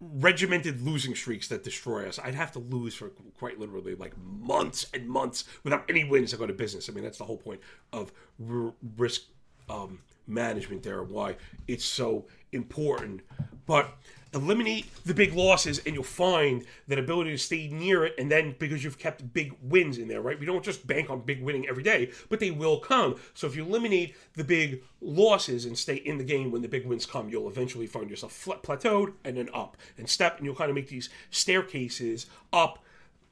regimented 0.00 0.80
losing 0.82 1.14
streaks 1.14 1.46
that 1.48 1.62
destroy 1.62 2.08
us. 2.08 2.18
I'd 2.18 2.34
have 2.34 2.50
to 2.52 2.58
lose 2.58 2.94
for 2.94 3.10
quite 3.38 3.60
literally 3.60 3.94
like 3.94 4.14
months 4.18 4.86
and 4.92 5.08
months 5.08 5.44
without 5.62 5.84
any 5.88 6.02
wins 6.02 6.32
to 6.32 6.36
go 6.36 6.46
to 6.46 6.52
business. 6.52 6.88
I 6.88 6.92
mean, 6.92 7.04
that's 7.04 7.18
the 7.18 7.24
whole 7.24 7.36
point 7.36 7.60
of 7.92 8.10
r- 8.50 8.72
risk 8.96 9.22
um, 9.68 10.00
management 10.26 10.82
there, 10.82 11.04
why 11.04 11.36
it's 11.68 11.84
so 11.84 12.26
important. 12.50 13.20
But 13.66 13.92
eliminate 14.34 14.86
the 15.04 15.14
big 15.14 15.32
losses 15.32 15.80
and 15.86 15.94
you'll 15.94 16.04
find 16.04 16.64
that 16.86 16.98
ability 16.98 17.30
to 17.30 17.38
stay 17.38 17.68
near 17.68 18.04
it 18.04 18.14
and 18.18 18.30
then 18.30 18.54
because 18.58 18.84
you've 18.84 18.98
kept 18.98 19.32
big 19.32 19.54
wins 19.62 19.96
in 19.96 20.06
there 20.06 20.20
right 20.20 20.38
we 20.38 20.44
don't 20.44 20.64
just 20.64 20.86
bank 20.86 21.08
on 21.08 21.20
big 21.20 21.42
winning 21.42 21.66
every 21.68 21.82
day 21.82 22.10
but 22.28 22.38
they 22.38 22.50
will 22.50 22.78
come 22.78 23.16
so 23.32 23.46
if 23.46 23.56
you 23.56 23.64
eliminate 23.64 24.14
the 24.34 24.44
big 24.44 24.82
losses 25.00 25.64
and 25.64 25.78
stay 25.78 25.96
in 25.96 26.18
the 26.18 26.24
game 26.24 26.50
when 26.50 26.62
the 26.62 26.68
big 26.68 26.86
wins 26.86 27.06
come 27.06 27.30
you'll 27.30 27.48
eventually 27.48 27.86
find 27.86 28.10
yourself 28.10 28.32
flat, 28.32 28.62
plateaued 28.62 29.14
and 29.24 29.36
then 29.36 29.48
up 29.54 29.76
and 29.96 30.08
step 30.08 30.36
and 30.36 30.44
you'll 30.44 30.54
kind 30.54 30.70
of 30.70 30.74
make 30.74 30.88
these 30.88 31.08
staircases 31.30 32.26
up 32.52 32.80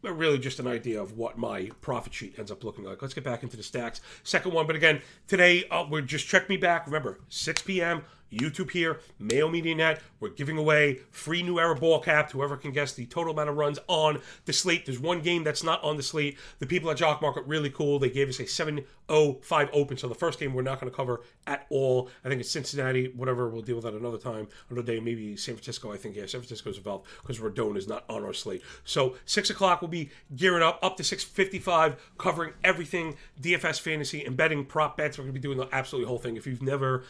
but 0.03 0.13
really 0.13 0.39
just 0.39 0.61
an 0.61 0.67
idea 0.67 1.03
of 1.03 1.17
what 1.17 1.37
my 1.37 1.71
profit 1.81 2.15
sheet 2.15 2.39
ends 2.39 2.53
up 2.53 2.63
looking 2.63 2.85
like. 2.85 3.03
Let's 3.03 3.15
get 3.15 3.25
back 3.25 3.43
into 3.43 3.57
the 3.57 3.63
stacks. 3.65 4.01
Second 4.23 4.53
one, 4.53 4.67
but 4.67 4.77
again, 4.77 5.03
today 5.27 5.65
uh, 5.69 5.85
we're 5.91 6.03
just 6.03 6.29
check 6.29 6.49
me 6.49 6.57
back. 6.57 6.87
Remember, 6.87 7.19
6 7.29 7.63
p.m. 7.63 8.03
YouTube 8.33 8.71
here, 8.71 9.01
Mayo 9.19 9.49
Media 9.49 9.75
Net. 9.75 10.01
We're 10.21 10.31
giving 10.31 10.59
away 10.59 11.01
free 11.11 11.43
new 11.43 11.59
era 11.59 11.75
ball 11.75 12.01
cap 12.01 12.27
whoever 12.33 12.57
can 12.57 12.73
guess 12.73 12.93
the 12.93 13.07
total 13.07 13.33
amount 13.33 13.51
of 13.51 13.57
runs 13.57 13.79
on 13.89 14.21
the 14.45 14.53
slate. 14.53 14.87
There's 14.87 14.99
one 14.99 15.21
game 15.21 15.45
that's 15.45 15.63
not 15.63 15.83
on 15.83 15.97
the 15.97 16.03
slate. 16.03 16.39
The 16.59 16.67
people 16.67 16.91
at 16.91 16.97
Jock 16.97 17.23
Market 17.23 17.45
really 17.47 17.71
cool. 17.71 17.99
They 17.99 18.11
gave 18.11 18.29
us 18.29 18.41
a 18.41 18.47
705 18.47 19.71
open. 19.73 19.97
So 19.97 20.09
the 20.09 20.15
first 20.15 20.39
game 20.39 20.55
we're 20.55 20.63
not 20.63 20.81
going 20.81 20.91
to 20.91 20.97
cover 20.97 21.23
at 21.47 21.67
all. 21.71 22.11
I 22.25 22.29
think 22.29 22.41
it's 22.41 22.51
Cincinnati, 22.51 23.13
whatever. 23.15 23.49
We'll 23.49 23.63
deal 23.63 23.77
with 23.77 23.85
that 23.85 23.95
another 23.95 24.19
time, 24.19 24.49
another 24.71 24.87
day. 24.87 25.01
Maybe 25.01 25.37
San 25.37 25.55
Francisco. 25.55 25.93
I 25.93 25.97
think 25.97 26.17
yeah, 26.17 26.27
San 26.27 26.41
Francisco's 26.41 26.79
involved 26.79 27.07
because 27.23 27.39
Rodon 27.39 27.77
is 27.77 27.89
not 27.89 28.05
on 28.09 28.25
our 28.25 28.33
slate. 28.33 28.63
So 28.85 29.17
six 29.25 29.51
o'clock 29.51 29.83
we'll 29.83 29.89
be 29.89 30.11
gearing 30.35 30.63
up 30.63 30.79
up 30.83 30.97
to 30.97 31.03
6:55, 31.03 31.97
covering 32.19 32.53
everything 32.65 33.17
DFS 33.41 33.81
fantasy 33.81 34.25
and 34.25 34.37
betting 34.37 34.65
prop 34.65 34.97
bets. 34.97 35.19
We're 35.19 35.25
going 35.25 35.35
to 35.35 35.41
be 35.41 35.43
doing 35.43 35.59
the 35.59 35.69
absolutely 35.73 36.09
whole 36.09 36.19
thing. 36.19 36.37
If 36.37 36.47
you've 36.47 36.63
never 36.63 37.05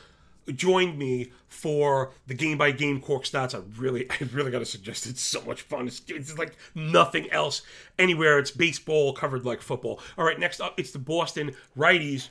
joined 0.55 0.99
me 0.99 1.33
for 1.49 2.13
the 2.27 2.35
game 2.35 2.59
by 2.59 2.71
game 2.71 3.01
Cork 3.01 3.25
stats. 3.25 3.55
I 3.55 3.63
really, 3.79 4.11
I 4.11 4.17
really 4.33 4.51
got 4.51 4.61
to 4.61 4.67
suggest 4.67 5.07
it's 5.07 5.21
so 5.21 5.41
much 5.43 5.63
fun. 5.63 5.87
It's, 5.87 6.03
it's, 6.09 6.39
like 6.39 6.57
nothing 6.75 7.31
else 7.31 7.63
anywhere. 7.99 8.39
It's 8.39 8.51
baseball 8.51 9.13
covered 9.13 9.45
like 9.45 9.61
football. 9.61 10.01
All 10.17 10.25
right, 10.25 10.39
next 10.39 10.61
up, 10.61 10.79
it's 10.79 10.91
the 10.91 10.99
Boston 10.99 11.55
righties 11.77 12.29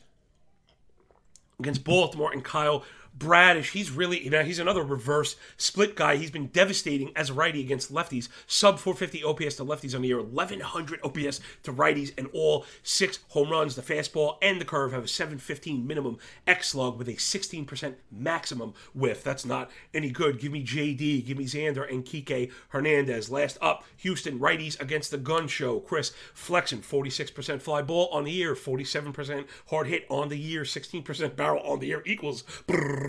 against 1.59 1.83
Baltimore 1.83 2.31
and 2.31 2.43
Kyle 2.43 2.83
Bradish, 3.17 3.71
he's 3.71 3.91
really, 3.91 4.23
you 4.23 4.29
know, 4.29 4.43
he's 4.43 4.59
another 4.59 4.83
reverse 4.83 5.37
split 5.57 5.95
guy. 5.95 6.17
He's 6.17 6.31
been 6.31 6.47
devastating 6.47 7.11
as 7.15 7.29
a 7.29 7.33
righty 7.33 7.61
against 7.61 7.93
lefties. 7.93 8.27
Sub 8.45 8.77
450 8.77 9.23
OPS 9.23 9.55
to 9.55 9.65
lefties 9.65 9.95
on 9.95 10.01
the 10.01 10.09
year, 10.09 10.21
1100 10.21 10.99
OPS 11.01 11.39
to 11.63 11.71
righties, 11.71 12.11
and 12.17 12.27
all 12.33 12.65
six 12.83 13.19
home 13.29 13.49
runs. 13.51 13.75
The 13.75 13.81
fastball 13.81 14.35
and 14.41 14.59
the 14.59 14.65
curve 14.65 14.91
have 14.91 15.05
a 15.05 15.07
715 15.07 15.87
minimum 15.87 16.17
X 16.45 16.69
slug 16.69 16.97
with 16.97 17.07
a 17.07 17.13
16% 17.13 17.95
maximum 18.11 18.73
whiff. 18.93 19.23
That's 19.23 19.45
not 19.45 19.71
any 19.93 20.09
good. 20.09 20.39
Give 20.39 20.51
me 20.51 20.65
JD, 20.65 21.25
give 21.25 21.37
me 21.37 21.45
Xander, 21.45 21.89
and 21.89 22.03
Kike 22.03 22.51
Hernandez. 22.69 23.29
Last 23.29 23.57
up, 23.61 23.85
Houston 23.97 24.39
righties 24.39 24.79
against 24.81 25.11
the 25.11 25.17
gun 25.17 25.47
show. 25.47 25.79
Chris 25.79 26.11
Flexen, 26.33 26.79
46% 26.79 27.61
fly 27.61 27.81
ball 27.81 28.09
on 28.11 28.25
the 28.25 28.31
year, 28.31 28.55
47% 28.55 29.45
hard 29.69 29.87
hit 29.87 30.05
on 30.09 30.27
the 30.27 30.37
year, 30.37 30.63
16% 30.63 31.35
barrel 31.35 31.63
on 31.63 31.79
the 31.79 31.87
year 31.87 32.03
equals. 32.05 32.43
Brrr, 32.67 33.04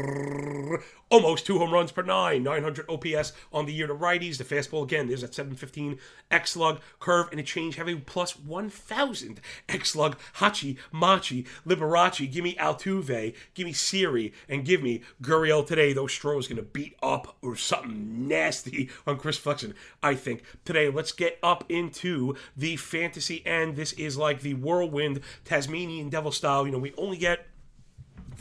almost 1.08 1.46
two 1.46 1.58
home 1.58 1.72
runs 1.72 1.92
per 1.92 2.02
nine, 2.02 2.42
900 2.42 2.88
OPS 2.88 3.32
on 3.52 3.66
the 3.66 3.72
year 3.72 3.86
to 3.86 3.94
righties. 3.94 4.38
The 4.38 4.44
fastball 4.44 4.82
again, 4.82 5.06
there's 5.06 5.20
that 5.20 5.34
715 5.34 5.98
X 6.30 6.52
slug 6.52 6.80
curve 6.98 7.28
and 7.30 7.40
a 7.40 7.42
change 7.42 7.76
having 7.76 8.00
plus 8.00 8.38
1000 8.38 9.40
X 9.68 9.90
slug. 9.90 10.16
Hachi, 10.36 10.76
Machi, 10.92 11.46
Liberace, 11.66 12.30
give 12.30 12.44
me 12.44 12.54
Altuve, 12.56 13.34
give 13.54 13.66
me 13.66 13.72
Siri, 13.72 14.32
and 14.48 14.64
give 14.64 14.82
me 14.82 15.02
Gurriel 15.22 15.66
today. 15.66 15.92
Those 15.92 16.12
Stros 16.12 16.48
gonna 16.48 16.62
beat 16.62 16.96
up 17.02 17.36
or 17.42 17.56
something 17.56 18.28
nasty 18.28 18.90
on 19.06 19.18
Chris 19.18 19.38
Flexen, 19.38 19.74
I 20.02 20.14
think. 20.14 20.42
Today, 20.64 20.88
let's 20.88 21.12
get 21.12 21.38
up 21.42 21.64
into 21.68 22.34
the 22.56 22.76
fantasy 22.76 23.46
end. 23.46 23.76
This 23.76 23.92
is 23.94 24.16
like 24.16 24.40
the 24.40 24.54
whirlwind 24.54 25.20
Tasmanian 25.44 26.08
devil 26.08 26.32
style. 26.32 26.66
You 26.66 26.72
know, 26.72 26.78
we 26.78 26.92
only 26.96 27.16
get 27.16 27.46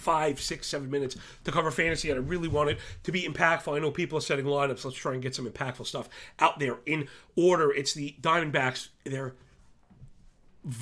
five, 0.06 0.40
six, 0.40 0.68
seven 0.68 0.92
minutes 0.92 1.18
to 1.44 1.52
cover 1.52 1.72
fantasy, 1.72 2.12
and 2.12 2.20
I 2.20 2.24
really 2.24 2.48
want 2.48 2.70
it 2.70 2.78
to 3.04 3.12
be 3.12 3.24
impactful. 3.24 3.76
I 3.76 3.80
know 3.80 3.90
people 3.90 4.20
are 4.20 4.22
setting 4.22 4.46
lineups. 4.46 4.86
Let's 4.86 4.96
try 4.96 5.14
and 5.14 5.22
get 5.22 5.34
some 5.34 5.50
impactful 5.50 5.88
stuff 5.88 6.08
out 6.40 6.60
there 6.60 6.78
in 6.86 7.08
order. 7.36 7.74
It's 7.74 7.96
the 7.96 8.16
Diamondbacks. 8.22 8.90
They're 9.04 9.34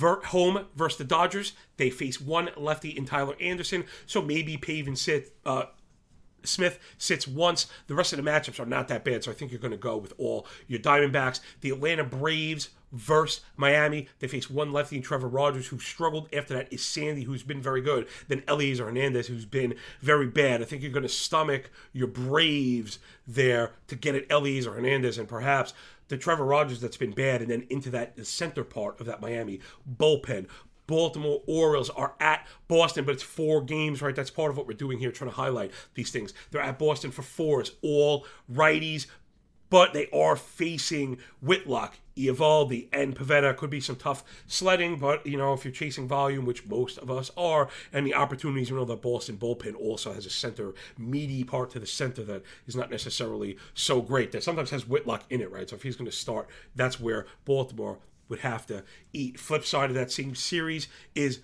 home 0.02 0.66
versus 0.76 0.98
the 0.98 1.04
Dodgers. 1.04 1.54
They 1.78 1.88
face 1.88 2.20
one 2.20 2.50
lefty 2.54 2.90
in 2.90 3.06
Tyler 3.06 3.34
Anderson, 3.40 3.84
so 4.04 4.20
maybe 4.20 4.58
Pavin. 4.58 4.96
Uh, 5.46 5.64
Smith 6.44 6.78
sits 6.98 7.26
once. 7.26 7.66
The 7.86 7.94
rest 7.94 8.12
of 8.12 8.22
the 8.22 8.30
matchups 8.30 8.60
are 8.60 8.66
not 8.66 8.88
that 8.88 9.04
bad, 9.04 9.24
so 9.24 9.30
I 9.30 9.34
think 9.34 9.50
you're 9.50 9.60
going 9.60 9.70
to 9.70 9.78
go 9.78 9.96
with 9.96 10.12
all 10.18 10.46
your 10.66 10.80
Diamondbacks. 10.80 11.40
The 11.62 11.70
Atlanta 11.70 12.04
Braves 12.04 12.68
versus 12.94 13.42
Miami. 13.56 14.08
They 14.20 14.28
face 14.28 14.48
one 14.48 14.72
lefty 14.72 14.96
and 14.96 15.04
Trevor 15.04 15.28
Rogers, 15.28 15.66
who 15.66 15.78
struggled. 15.78 16.28
After 16.32 16.54
that 16.54 16.72
is 16.72 16.84
Sandy, 16.84 17.24
who's 17.24 17.42
been 17.42 17.60
very 17.60 17.82
good. 17.82 18.06
Then 18.28 18.42
Elieser 18.42 18.86
Hernandez, 18.86 19.26
who's 19.26 19.44
been 19.44 19.74
very 20.00 20.28
bad. 20.28 20.62
I 20.62 20.64
think 20.64 20.82
you're 20.82 20.90
going 20.92 21.02
to 21.02 21.08
stomach 21.08 21.70
your 21.92 22.06
Braves 22.06 22.98
there 23.26 23.72
to 23.88 23.96
get 23.96 24.14
at 24.14 24.28
Elieser 24.28 24.74
Hernandez 24.74 25.18
and 25.18 25.28
perhaps 25.28 25.74
the 26.08 26.16
Trevor 26.16 26.44
Rogers 26.44 26.80
that's 26.80 26.96
been 26.96 27.12
bad, 27.12 27.40
and 27.40 27.50
then 27.50 27.66
into 27.70 27.90
that 27.90 28.16
the 28.16 28.24
center 28.24 28.62
part 28.62 29.00
of 29.00 29.06
that 29.06 29.20
Miami 29.20 29.60
bullpen. 29.90 30.46
Baltimore 30.86 31.42
Orioles 31.46 31.88
are 31.88 32.14
at 32.20 32.46
Boston, 32.68 33.06
but 33.06 33.14
it's 33.14 33.22
four 33.22 33.62
games, 33.62 34.02
right? 34.02 34.14
That's 34.14 34.30
part 34.30 34.50
of 34.50 34.58
what 34.58 34.66
we're 34.66 34.74
doing 34.74 34.98
here, 34.98 35.10
trying 35.10 35.30
to 35.30 35.36
highlight 35.36 35.70
these 35.94 36.10
things. 36.10 36.34
They're 36.50 36.60
at 36.60 36.78
Boston 36.78 37.10
for 37.10 37.22
four. 37.22 37.60
It's 37.60 37.70
all 37.82 38.26
righties, 38.52 39.06
but 39.70 39.94
they 39.94 40.10
are 40.10 40.36
facing 40.36 41.18
Whitlock, 41.40 41.98
Eovaldi, 42.16 42.88
and 42.92 43.16
Pivetta. 43.16 43.56
Could 43.56 43.70
be 43.70 43.80
some 43.80 43.96
tough 43.96 44.24
sledding, 44.46 44.98
but 44.98 45.26
you 45.26 45.36
know, 45.36 45.52
if 45.52 45.64
you're 45.64 45.72
chasing 45.72 46.08
volume, 46.08 46.44
which 46.44 46.66
most 46.66 46.98
of 46.98 47.10
us 47.10 47.30
are, 47.36 47.68
and 47.92 48.06
the 48.06 48.14
opportunities, 48.14 48.70
you 48.70 48.76
know, 48.76 48.84
the 48.84 48.96
Boston 48.96 49.36
bullpen 49.36 49.74
also 49.76 50.12
has 50.12 50.26
a 50.26 50.30
center, 50.30 50.74
meaty 50.98 51.44
part 51.44 51.70
to 51.70 51.78
the 51.78 51.86
center 51.86 52.22
that 52.24 52.42
is 52.66 52.76
not 52.76 52.90
necessarily 52.90 53.56
so 53.74 54.00
great. 54.00 54.32
That 54.32 54.42
sometimes 54.42 54.70
has 54.70 54.86
Whitlock 54.86 55.24
in 55.30 55.40
it, 55.40 55.50
right? 55.50 55.68
So 55.68 55.76
if 55.76 55.82
he's 55.82 55.96
going 55.96 56.10
to 56.10 56.16
start, 56.16 56.48
that's 56.74 57.00
where 57.00 57.26
Baltimore 57.44 57.98
would 58.28 58.40
have 58.40 58.66
to 58.66 58.82
eat. 59.12 59.38
Flip 59.38 59.64
side 59.64 59.90
of 59.90 59.96
that 59.96 60.10
same 60.10 60.34
series 60.34 60.88
is 61.14 61.40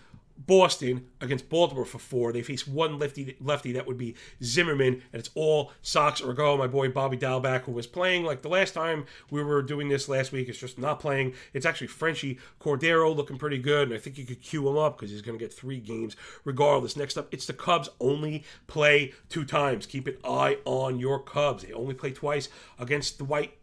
Boston 0.46 1.06
against 1.20 1.48
Baltimore 1.48 1.84
for 1.84 1.98
four. 1.98 2.32
They 2.32 2.42
face 2.42 2.66
one 2.66 2.98
lefty, 2.98 3.36
lefty 3.40 3.72
that 3.72 3.86
would 3.86 3.98
be 3.98 4.14
Zimmerman, 4.42 5.02
and 5.12 5.20
it's 5.20 5.30
all 5.34 5.72
Sox 5.82 6.20
or 6.20 6.32
go. 6.32 6.56
My 6.56 6.66
boy 6.66 6.88
Bobby 6.88 7.16
Dalbec, 7.16 7.62
who 7.62 7.72
was 7.72 7.86
playing 7.86 8.24
like 8.24 8.42
the 8.42 8.48
last 8.48 8.72
time 8.74 9.06
we 9.30 9.42
were 9.42 9.62
doing 9.62 9.88
this 9.88 10.08
last 10.08 10.32
week, 10.32 10.48
is 10.48 10.58
just 10.58 10.78
not 10.78 10.98
playing. 11.00 11.34
It's 11.52 11.66
actually 11.66 11.88
Franchy 11.88 12.38
Cordero 12.60 13.14
looking 13.14 13.38
pretty 13.38 13.58
good, 13.58 13.88
and 13.88 13.96
I 13.96 14.00
think 14.00 14.18
you 14.18 14.24
could 14.24 14.42
cue 14.42 14.66
him 14.68 14.78
up 14.78 14.96
because 14.96 15.10
he's 15.10 15.22
going 15.22 15.38
to 15.38 15.44
get 15.44 15.52
three 15.52 15.78
games 15.78 16.16
regardless. 16.44 16.96
Next 16.96 17.16
up, 17.16 17.32
it's 17.32 17.46
the 17.46 17.52
Cubs. 17.52 17.88
Only 18.00 18.44
play 18.66 19.12
two 19.28 19.44
times. 19.44 19.86
Keep 19.86 20.06
an 20.06 20.16
eye 20.24 20.58
on 20.64 20.98
your 20.98 21.18
Cubs. 21.18 21.64
They 21.64 21.72
only 21.72 21.94
play 21.94 22.12
twice 22.12 22.48
against 22.78 23.18
the 23.18 23.24
White 23.24 23.54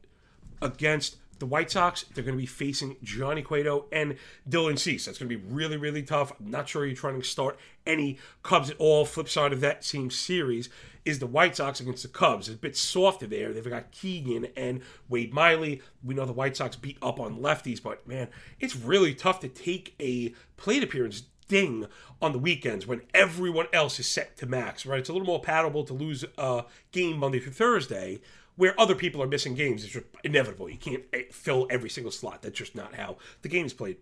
against 0.62 1.17
the 1.39 1.46
White 1.46 1.72
Sox, 1.72 2.06
they're 2.13 2.24
going 2.24 2.38
to 2.38 2.41
be 2.41 2.46
facing 2.46 2.98
Johnny 3.03 3.41
Cueto 3.41 3.86
and 3.91 4.15
Dylan 4.50 4.77
Cease. 4.77 5.06
That's 5.06 5.17
going 5.17 5.29
to 5.29 5.38
be 5.38 5.44
really, 5.44 5.77
really 5.77 6.03
tough. 6.03 6.32
I'm 6.39 6.51
not 6.51 6.70
sure 6.70 6.86
you're 6.86 6.96
trying 6.96 7.20
to 7.20 7.27
start 7.27 7.58
any 7.86 8.17
Cubs 8.44 8.70
at 8.70 8.77
all. 8.77 9.06
Flip 9.06 9.29
side 9.29 9.53
of 9.53 9.62
that 9.62 9.84
same 9.84 10.10
series 10.10 10.70
is 11.06 11.20
the 11.20 11.27
White 11.27 11.56
Sox 11.56 11.79
against 11.79 12.03
the 12.03 12.10
Cubs. 12.10 12.50
It's 12.50 12.58
a 12.58 12.60
bit 12.60 12.75
softer 12.75 13.27
there. 13.27 13.53
They've 13.53 13.67
got 13.67 13.91
Keegan 13.91 14.48
and 14.58 14.82
Wade 15.08 15.34
Miley. 15.34 15.82
We 16.03 16.13
know 16.13 16.25
the 16.25 16.34
White 16.34 16.58
Sox 16.58 16.75
beat 16.75 16.98
up 17.01 17.20
on 17.20 17.39
lefties, 17.39 17.82
but 17.82 18.06
man, 18.08 18.27
it's 18.60 18.75
really 18.75 19.13
tough 19.13 19.39
to 19.41 19.48
take 19.48 19.96
a 20.00 20.34
plate 20.58 20.84
appearance 20.84 21.24
ding 21.48 21.88
on 22.22 22.34
the 22.34 22.39
weekends 22.39 22.86
when 22.86 23.01
everyone 23.13 23.67
else 23.72 24.00
is 24.00 24.08
set 24.08 24.38
to 24.38 24.46
max, 24.46 24.86
right? 24.86 25.00
It's 25.00 25.10
a 25.10 25.13
little 25.13 25.25
more 25.25 25.41
palatable 25.41 25.86
to 25.86 25.94
lose 25.94 26.25
a 26.38 26.65
game 26.91 27.17
Monday 27.17 27.39
through 27.39 27.53
Thursday 27.53 28.20
where 28.57 28.79
other 28.79 28.95
people 28.95 29.23
are 29.23 29.27
missing 29.27 29.55
games. 29.55 29.83
is 29.83 30.03
inevitable. 30.23 30.69
You 30.69 30.77
can't 30.77 31.03
eh, 31.13 31.23
fill 31.31 31.67
every 31.69 31.89
single 31.89 32.11
slot. 32.11 32.41
That's 32.41 32.57
just 32.57 32.75
not 32.75 32.95
how 32.95 33.17
the 33.41 33.49
game 33.49 33.65
is 33.65 33.73
played. 33.73 33.97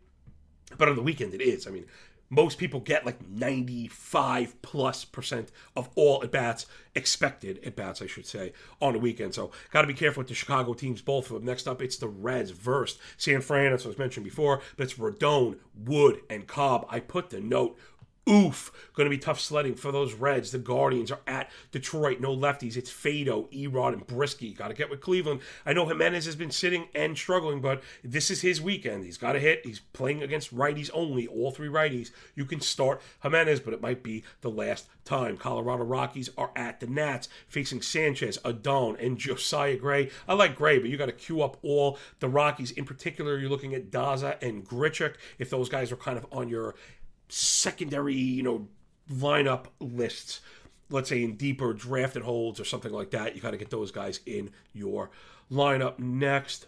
But 0.78 0.90
on 0.90 0.96
the 0.96 1.04
weekend, 1.04 1.34
it 1.34 1.42
is. 1.42 1.68
I 1.68 1.70
mean, 1.70 1.86
most 2.30 2.58
people 2.58 2.80
get 2.80 3.06
like 3.06 3.28
95 3.28 4.62
plus 4.62 5.06
percent 5.06 5.52
of 5.76 5.90
all 5.96 6.24
at 6.24 6.32
bats, 6.32 6.66
expected 6.96 7.60
at 7.64 7.76
bats, 7.76 8.02
I 8.02 8.08
should 8.08 8.26
say, 8.26 8.54
on 8.82 8.94
the 8.94 9.00
weekend. 9.00 9.36
So, 9.36 9.52
got 9.72 9.82
to 9.82 9.88
be 9.88 9.94
careful 9.94 10.22
with 10.22 10.30
the 10.30 10.34
Chicago 10.34 10.74
teams, 10.74 11.02
both 11.02 11.28
of 11.28 11.34
them. 11.36 11.46
Next 11.46 11.68
up, 11.68 11.82
it's 11.82 11.98
the 11.98 12.08
Reds 12.08 12.52
versus 12.52 13.00
San 13.18 13.42
Fran, 13.42 13.74
as 13.74 13.86
I 13.86 13.90
was 13.90 14.00
mentioned 14.00 14.24
before, 14.24 14.62
but 14.76 14.86
it's 14.86 14.96
Rodon, 14.96 15.60
Wood, 15.86 16.22
and 16.30 16.48
Cobb. 16.48 16.88
I 16.90 17.00
put 17.00 17.30
the 17.30 17.40
note 17.40 17.78
Oof. 18.28 18.72
Going 18.96 19.06
to 19.06 19.16
be 19.16 19.20
tough 19.20 19.40
sledding 19.40 19.76
for 19.76 19.92
those 19.92 20.14
Reds. 20.14 20.52
The 20.52 20.58
Guardians 20.58 21.12
are 21.12 21.20
at 21.28 21.52
Detroit. 21.72 22.20
No 22.20 22.36
lefties. 22.36 22.76
It's 22.76 22.92
Faedo, 22.92 23.52
Erod, 23.54 23.94
and 23.94 24.08
Brieske. 24.08 24.58
Got 24.58 24.70
to 24.70 24.74
get 24.74 24.90
with 24.90 25.02
Cleveland. 25.02 25.42
I 25.66 25.74
know 25.74 25.86
Jimenez 25.86 26.26
has 26.26 26.36
been 26.36 26.50
sitting 26.50 26.88
and 26.96 27.16
struggling, 27.16 27.62
but 27.62 27.84
this 28.04 28.32
is 28.32 28.42
his 28.42 28.62
weekend. 28.62 29.04
He's 29.04 29.18
got 29.18 29.34
to 29.34 29.40
hit. 29.40 29.62
He's 29.64 29.80
playing 29.80 30.24
against 30.24 30.56
righties 30.56 30.90
only, 30.94 31.28
all 31.28 31.52
three 31.52 31.68
righties. 31.68 32.10
You 32.34 32.46
can 32.46 32.62
start 32.62 33.02
Jimenez, 33.22 33.60
but 33.60 33.74
it 33.76 33.82
might 33.82 34.02
be 34.02 34.24
the 34.42 34.50
last 34.50 34.88
time. 35.04 35.38
Colorado 35.38 35.84
Rockies 35.84 36.30
are 36.36 36.52
at 36.56 36.80
the 36.80 36.88
Nats, 36.88 37.30
facing 37.48 37.84
Sanchez, 37.84 38.40
Adon, 38.44 38.98
and 39.00 39.20
Josiah 39.20 39.78
Gray. 39.78 40.10
I 40.28 40.34
like 40.34 40.56
Gray, 40.56 40.80
but 40.80 40.90
you 40.90 40.98
got 40.98 41.06
to 41.06 41.12
queue 41.12 41.44
up 41.44 41.58
all 41.62 42.00
the 42.20 42.30
Rockies. 42.30 42.72
In 42.72 42.86
particular, 42.86 43.38
you're 43.38 43.52
looking 43.52 43.76
at 43.76 43.92
Daza 43.92 44.42
and 44.42 44.68
Grichuk. 44.68 45.14
If 45.38 45.52
those 45.52 45.70
guys 45.70 45.92
are 45.92 45.98
kind 45.98 46.18
of 46.18 46.26
on 46.32 46.50
your 46.50 46.74
secondary, 47.30 48.16
you 48.16 48.44
know, 48.44 48.68
lineup 49.12 49.66
lists, 49.80 50.42
let's 50.90 51.10
say 51.10 51.24
in 51.24 51.36
deeper 51.36 51.74
drafted 51.74 52.24
holds 52.24 52.60
or 52.60 52.66
something 52.66 52.92
like 52.92 53.12
that, 53.12 53.36
you 53.36 53.42
got 53.42 53.52
to 53.52 53.58
get 53.58 53.70
those 53.70 53.92
guys 53.92 54.20
in 54.26 54.52
your 54.74 55.10
lineup. 55.52 56.00
Next 56.00 56.68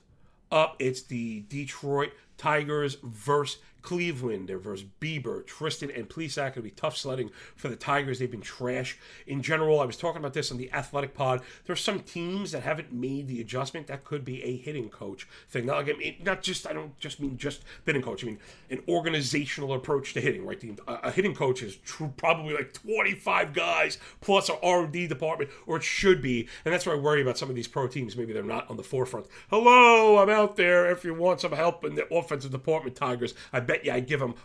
up, 0.51 0.75
it's 0.79 1.03
the 1.03 1.41
Detroit 1.49 2.11
Tigers 2.37 2.97
versus 3.03 3.59
Cleveland, 3.87 4.49
they're 4.49 4.59
versus 4.59 4.85
Bieber, 4.99 5.45
Triston, 5.45 5.97
and 5.97 6.09
Plesac. 6.09 6.49
It'll 6.49 6.61
be 6.61 6.71
tough 6.71 6.97
sledding 6.97 7.29
for 7.55 7.69
the 7.69 7.77
Tigers. 7.77 8.19
They've 8.19 8.29
been 8.29 8.41
trash 8.41 8.97
in 9.25 9.41
general. 9.41 9.79
I 9.79 9.85
was 9.85 9.95
talking 9.95 10.19
about 10.19 10.33
this 10.33 10.51
on 10.51 10.57
the 10.57 10.69
Athletic 10.73 11.13
Pod. 11.13 11.41
There's 11.63 11.79
some 11.79 12.01
teams 12.01 12.51
that 12.51 12.63
haven't 12.63 12.91
made 12.91 13.29
the 13.29 13.39
adjustment. 13.39 13.87
That 13.87 14.03
could 14.03 14.25
be 14.25 14.43
a 14.43 14.57
hitting 14.57 14.89
coach 14.89 15.25
thing. 15.47 15.67
Not, 15.67 15.87
like, 15.87 16.21
not 16.21 16.41
just 16.41 16.67
I 16.67 16.73
don't 16.73 16.99
just 16.99 17.21
mean 17.21 17.37
just 17.37 17.63
hitting 17.85 18.01
coach. 18.01 18.25
I 18.25 18.27
mean 18.27 18.39
an 18.69 18.81
organizational 18.89 19.71
approach 19.71 20.13
to 20.15 20.19
hitting. 20.19 20.45
Right, 20.45 20.59
the, 20.59 20.77
a, 20.85 21.09
hitting 21.09 21.33
coach 21.33 21.63
is 21.63 21.77
probably 22.17 22.55
like 22.55 22.73
25 22.73 23.53
guys 23.53 23.99
plus 24.19 24.49
an 24.49 24.57
R&D 24.61 25.07
department, 25.07 25.49
or 25.65 25.77
it 25.77 25.83
should 25.83 26.21
be. 26.21 26.49
And 26.65 26.73
that's 26.73 26.85
why 26.85 26.91
I 26.91 26.97
worry 26.97 27.21
about 27.21 27.37
some 27.37 27.49
of 27.49 27.55
these 27.55 27.69
pro 27.69 27.87
teams. 27.87 28.17
Maybe 28.17 28.33
they're 28.33 28.43
not 28.43 28.69
on 28.69 28.75
the 28.75 28.83
forefront. 28.83 29.27
Hello, 29.49 30.17
I'm 30.17 30.29
out 30.29 30.57
there. 30.57 30.91
If 30.91 31.05
you 31.05 31.13
want 31.13 31.39
some 31.39 31.53
help 31.53 31.85
in 31.85 31.95
the 31.95 32.13
offensive 32.13 32.51
department, 32.51 32.97
Tigers, 32.97 33.33
I 33.53 33.61
bet 33.61 33.76
bet 33.77 33.85
you 33.85 33.91
I'd 33.91 34.07
give 34.07 34.21
him 34.21 34.35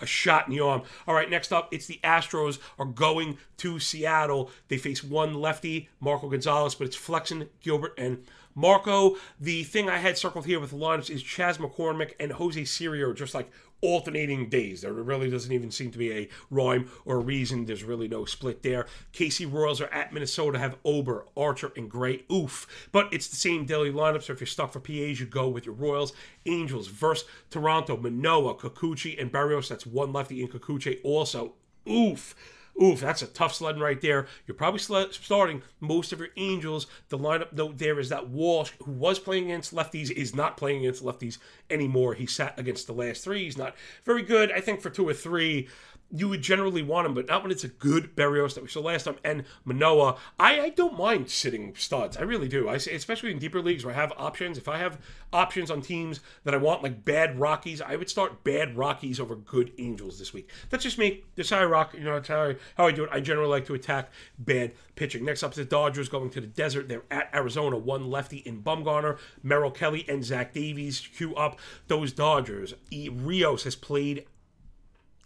a 0.00 0.06
shot 0.06 0.46
in 0.46 0.54
the 0.54 0.60
arm. 0.60 0.82
All 1.06 1.14
right, 1.14 1.28
next 1.28 1.52
up, 1.52 1.68
it's 1.72 1.86
the 1.86 2.00
Astros 2.02 2.58
are 2.78 2.86
going 2.86 3.38
to 3.58 3.78
Seattle. 3.78 4.50
They 4.68 4.78
face 4.78 5.02
one 5.02 5.34
lefty, 5.34 5.88
Marco 6.00 6.28
Gonzalez, 6.28 6.74
but 6.74 6.86
it's 6.86 6.96
Flexen, 6.96 7.48
Gilbert, 7.60 7.94
and 7.98 8.24
Marco. 8.54 9.16
The 9.40 9.64
thing 9.64 9.88
I 9.88 9.98
had 9.98 10.16
circled 10.16 10.46
here 10.46 10.60
with 10.60 10.70
the 10.70 10.76
is 11.10 11.22
Chas 11.22 11.58
McCormick 11.58 12.12
and 12.18 12.32
Jose 12.32 12.64
Siri, 12.64 13.14
just 13.14 13.34
like 13.34 13.50
alternating 13.80 14.48
days. 14.48 14.82
There 14.82 14.92
really 14.92 15.30
doesn't 15.30 15.52
even 15.52 15.70
seem 15.70 15.90
to 15.92 15.98
be 15.98 16.12
a 16.12 16.28
rhyme 16.50 16.90
or 17.04 17.20
reason. 17.20 17.64
There's 17.64 17.84
really 17.84 18.08
no 18.08 18.24
split 18.24 18.62
there. 18.62 18.86
KC 19.12 19.50
Royals 19.50 19.80
are 19.80 19.92
at 19.92 20.12
Minnesota, 20.12 20.58
have 20.58 20.76
Ober, 20.84 21.26
Archer, 21.36 21.72
and 21.76 21.90
Gray. 21.90 22.24
Oof. 22.32 22.88
But 22.92 23.12
it's 23.12 23.28
the 23.28 23.36
same 23.36 23.64
daily 23.66 23.92
lineup, 23.92 24.22
so 24.22 24.32
if 24.32 24.40
you're 24.40 24.46
stuck 24.46 24.72
for 24.72 24.80
PAs, 24.80 25.20
you 25.20 25.26
go 25.26 25.48
with 25.48 25.66
your 25.66 25.74
Royals. 25.74 26.12
Angels 26.46 26.88
versus 26.88 27.28
Toronto, 27.50 27.96
Manoah, 27.96 28.54
Kikuchi, 28.54 29.20
and 29.20 29.32
Berrios. 29.32 29.68
That's 29.68 29.86
one 29.86 30.12
lefty 30.12 30.42
in 30.42 30.48
Kikuchi 30.48 30.98
also. 31.02 31.54
Oof. 31.88 32.34
Oof, 32.80 33.00
that's 33.00 33.22
a 33.22 33.26
tough 33.26 33.54
sledding 33.54 33.82
right 33.82 34.00
there. 34.00 34.28
You're 34.46 34.54
probably 34.54 34.78
starting 34.78 35.62
most 35.80 36.12
of 36.12 36.20
your 36.20 36.28
Angels. 36.36 36.86
The 37.08 37.18
lineup 37.18 37.52
note 37.52 37.78
there 37.78 37.98
is 37.98 38.08
that 38.10 38.28
Walsh, 38.28 38.70
who 38.84 38.92
was 38.92 39.18
playing 39.18 39.46
against 39.46 39.74
lefties, 39.74 40.12
is 40.12 40.34
not 40.34 40.56
playing 40.56 40.80
against 40.80 41.04
lefties 41.04 41.38
anymore. 41.70 42.14
He 42.14 42.26
sat 42.26 42.56
against 42.56 42.86
the 42.86 42.92
last 42.92 43.24
three. 43.24 43.44
He's 43.44 43.58
not 43.58 43.74
very 44.04 44.22
good. 44.22 44.52
I 44.52 44.60
think 44.60 44.80
for 44.80 44.90
two 44.90 45.08
or 45.08 45.14
three, 45.14 45.68
you 46.10 46.28
would 46.28 46.40
generally 46.40 46.82
want 46.82 47.06
him, 47.06 47.14
but 47.14 47.28
not 47.28 47.42
when 47.42 47.52
it's 47.52 47.64
a 47.64 47.68
good 47.68 48.16
Berrios 48.16 48.54
that 48.54 48.62
we 48.62 48.68
saw 48.68 48.80
last 48.80 49.04
time. 49.04 49.16
And 49.22 49.44
Manoah, 49.64 50.16
I, 50.38 50.60
I 50.60 50.68
don't 50.70 50.96
mind 50.96 51.28
sitting 51.30 51.74
studs. 51.76 52.16
I 52.16 52.22
really 52.22 52.48
do. 52.48 52.68
I 52.68 52.74
especially 52.74 53.30
in 53.30 53.38
deeper 53.38 53.60
leagues 53.60 53.84
where 53.84 53.94
I 53.94 53.98
have 53.98 54.12
options. 54.16 54.56
If 54.56 54.68
I 54.68 54.78
have 54.78 54.98
options 55.32 55.70
on 55.70 55.82
teams 55.82 56.20
that 56.44 56.54
I 56.54 56.56
want, 56.56 56.82
like 56.82 57.04
bad 57.04 57.38
Rockies, 57.38 57.82
I 57.82 57.96
would 57.96 58.08
start 58.08 58.42
bad 58.42 58.76
Rockies 58.76 59.20
over 59.20 59.36
good 59.36 59.72
Angels 59.78 60.18
this 60.18 60.32
week. 60.32 60.50
That's 60.70 60.84
just 60.84 60.98
me. 60.98 61.24
That's 61.36 61.50
how 61.50 61.60
I 61.60 61.64
rock. 61.66 61.92
You 61.94 62.04
know, 62.04 62.14
that's 62.14 62.28
how 62.28 62.42
I, 62.42 62.56
how 62.76 62.86
I 62.86 62.92
do 62.92 63.04
it. 63.04 63.10
I 63.12 63.20
generally 63.20 63.50
like 63.50 63.66
to 63.66 63.74
attack 63.74 64.10
bad 64.38 64.72
pitching. 64.94 65.24
Next 65.24 65.42
up 65.42 65.52
is 65.52 65.56
the 65.56 65.64
Dodgers 65.64 66.08
going 66.08 66.30
to 66.30 66.40
the 66.40 66.46
desert. 66.46 66.88
They're 66.88 67.04
at 67.10 67.28
Arizona. 67.34 67.76
One 67.76 68.10
lefty 68.10 68.38
in 68.38 68.62
Bumgarner, 68.62 69.18
Merrill 69.42 69.70
Kelly, 69.70 70.06
and 70.08 70.24
Zach 70.24 70.54
Davies. 70.54 71.06
Cue 71.16 71.34
up 71.34 71.58
those 71.88 72.12
Dodgers. 72.12 72.72
E- 72.90 73.10
Rios 73.10 73.64
has 73.64 73.76
played 73.76 74.24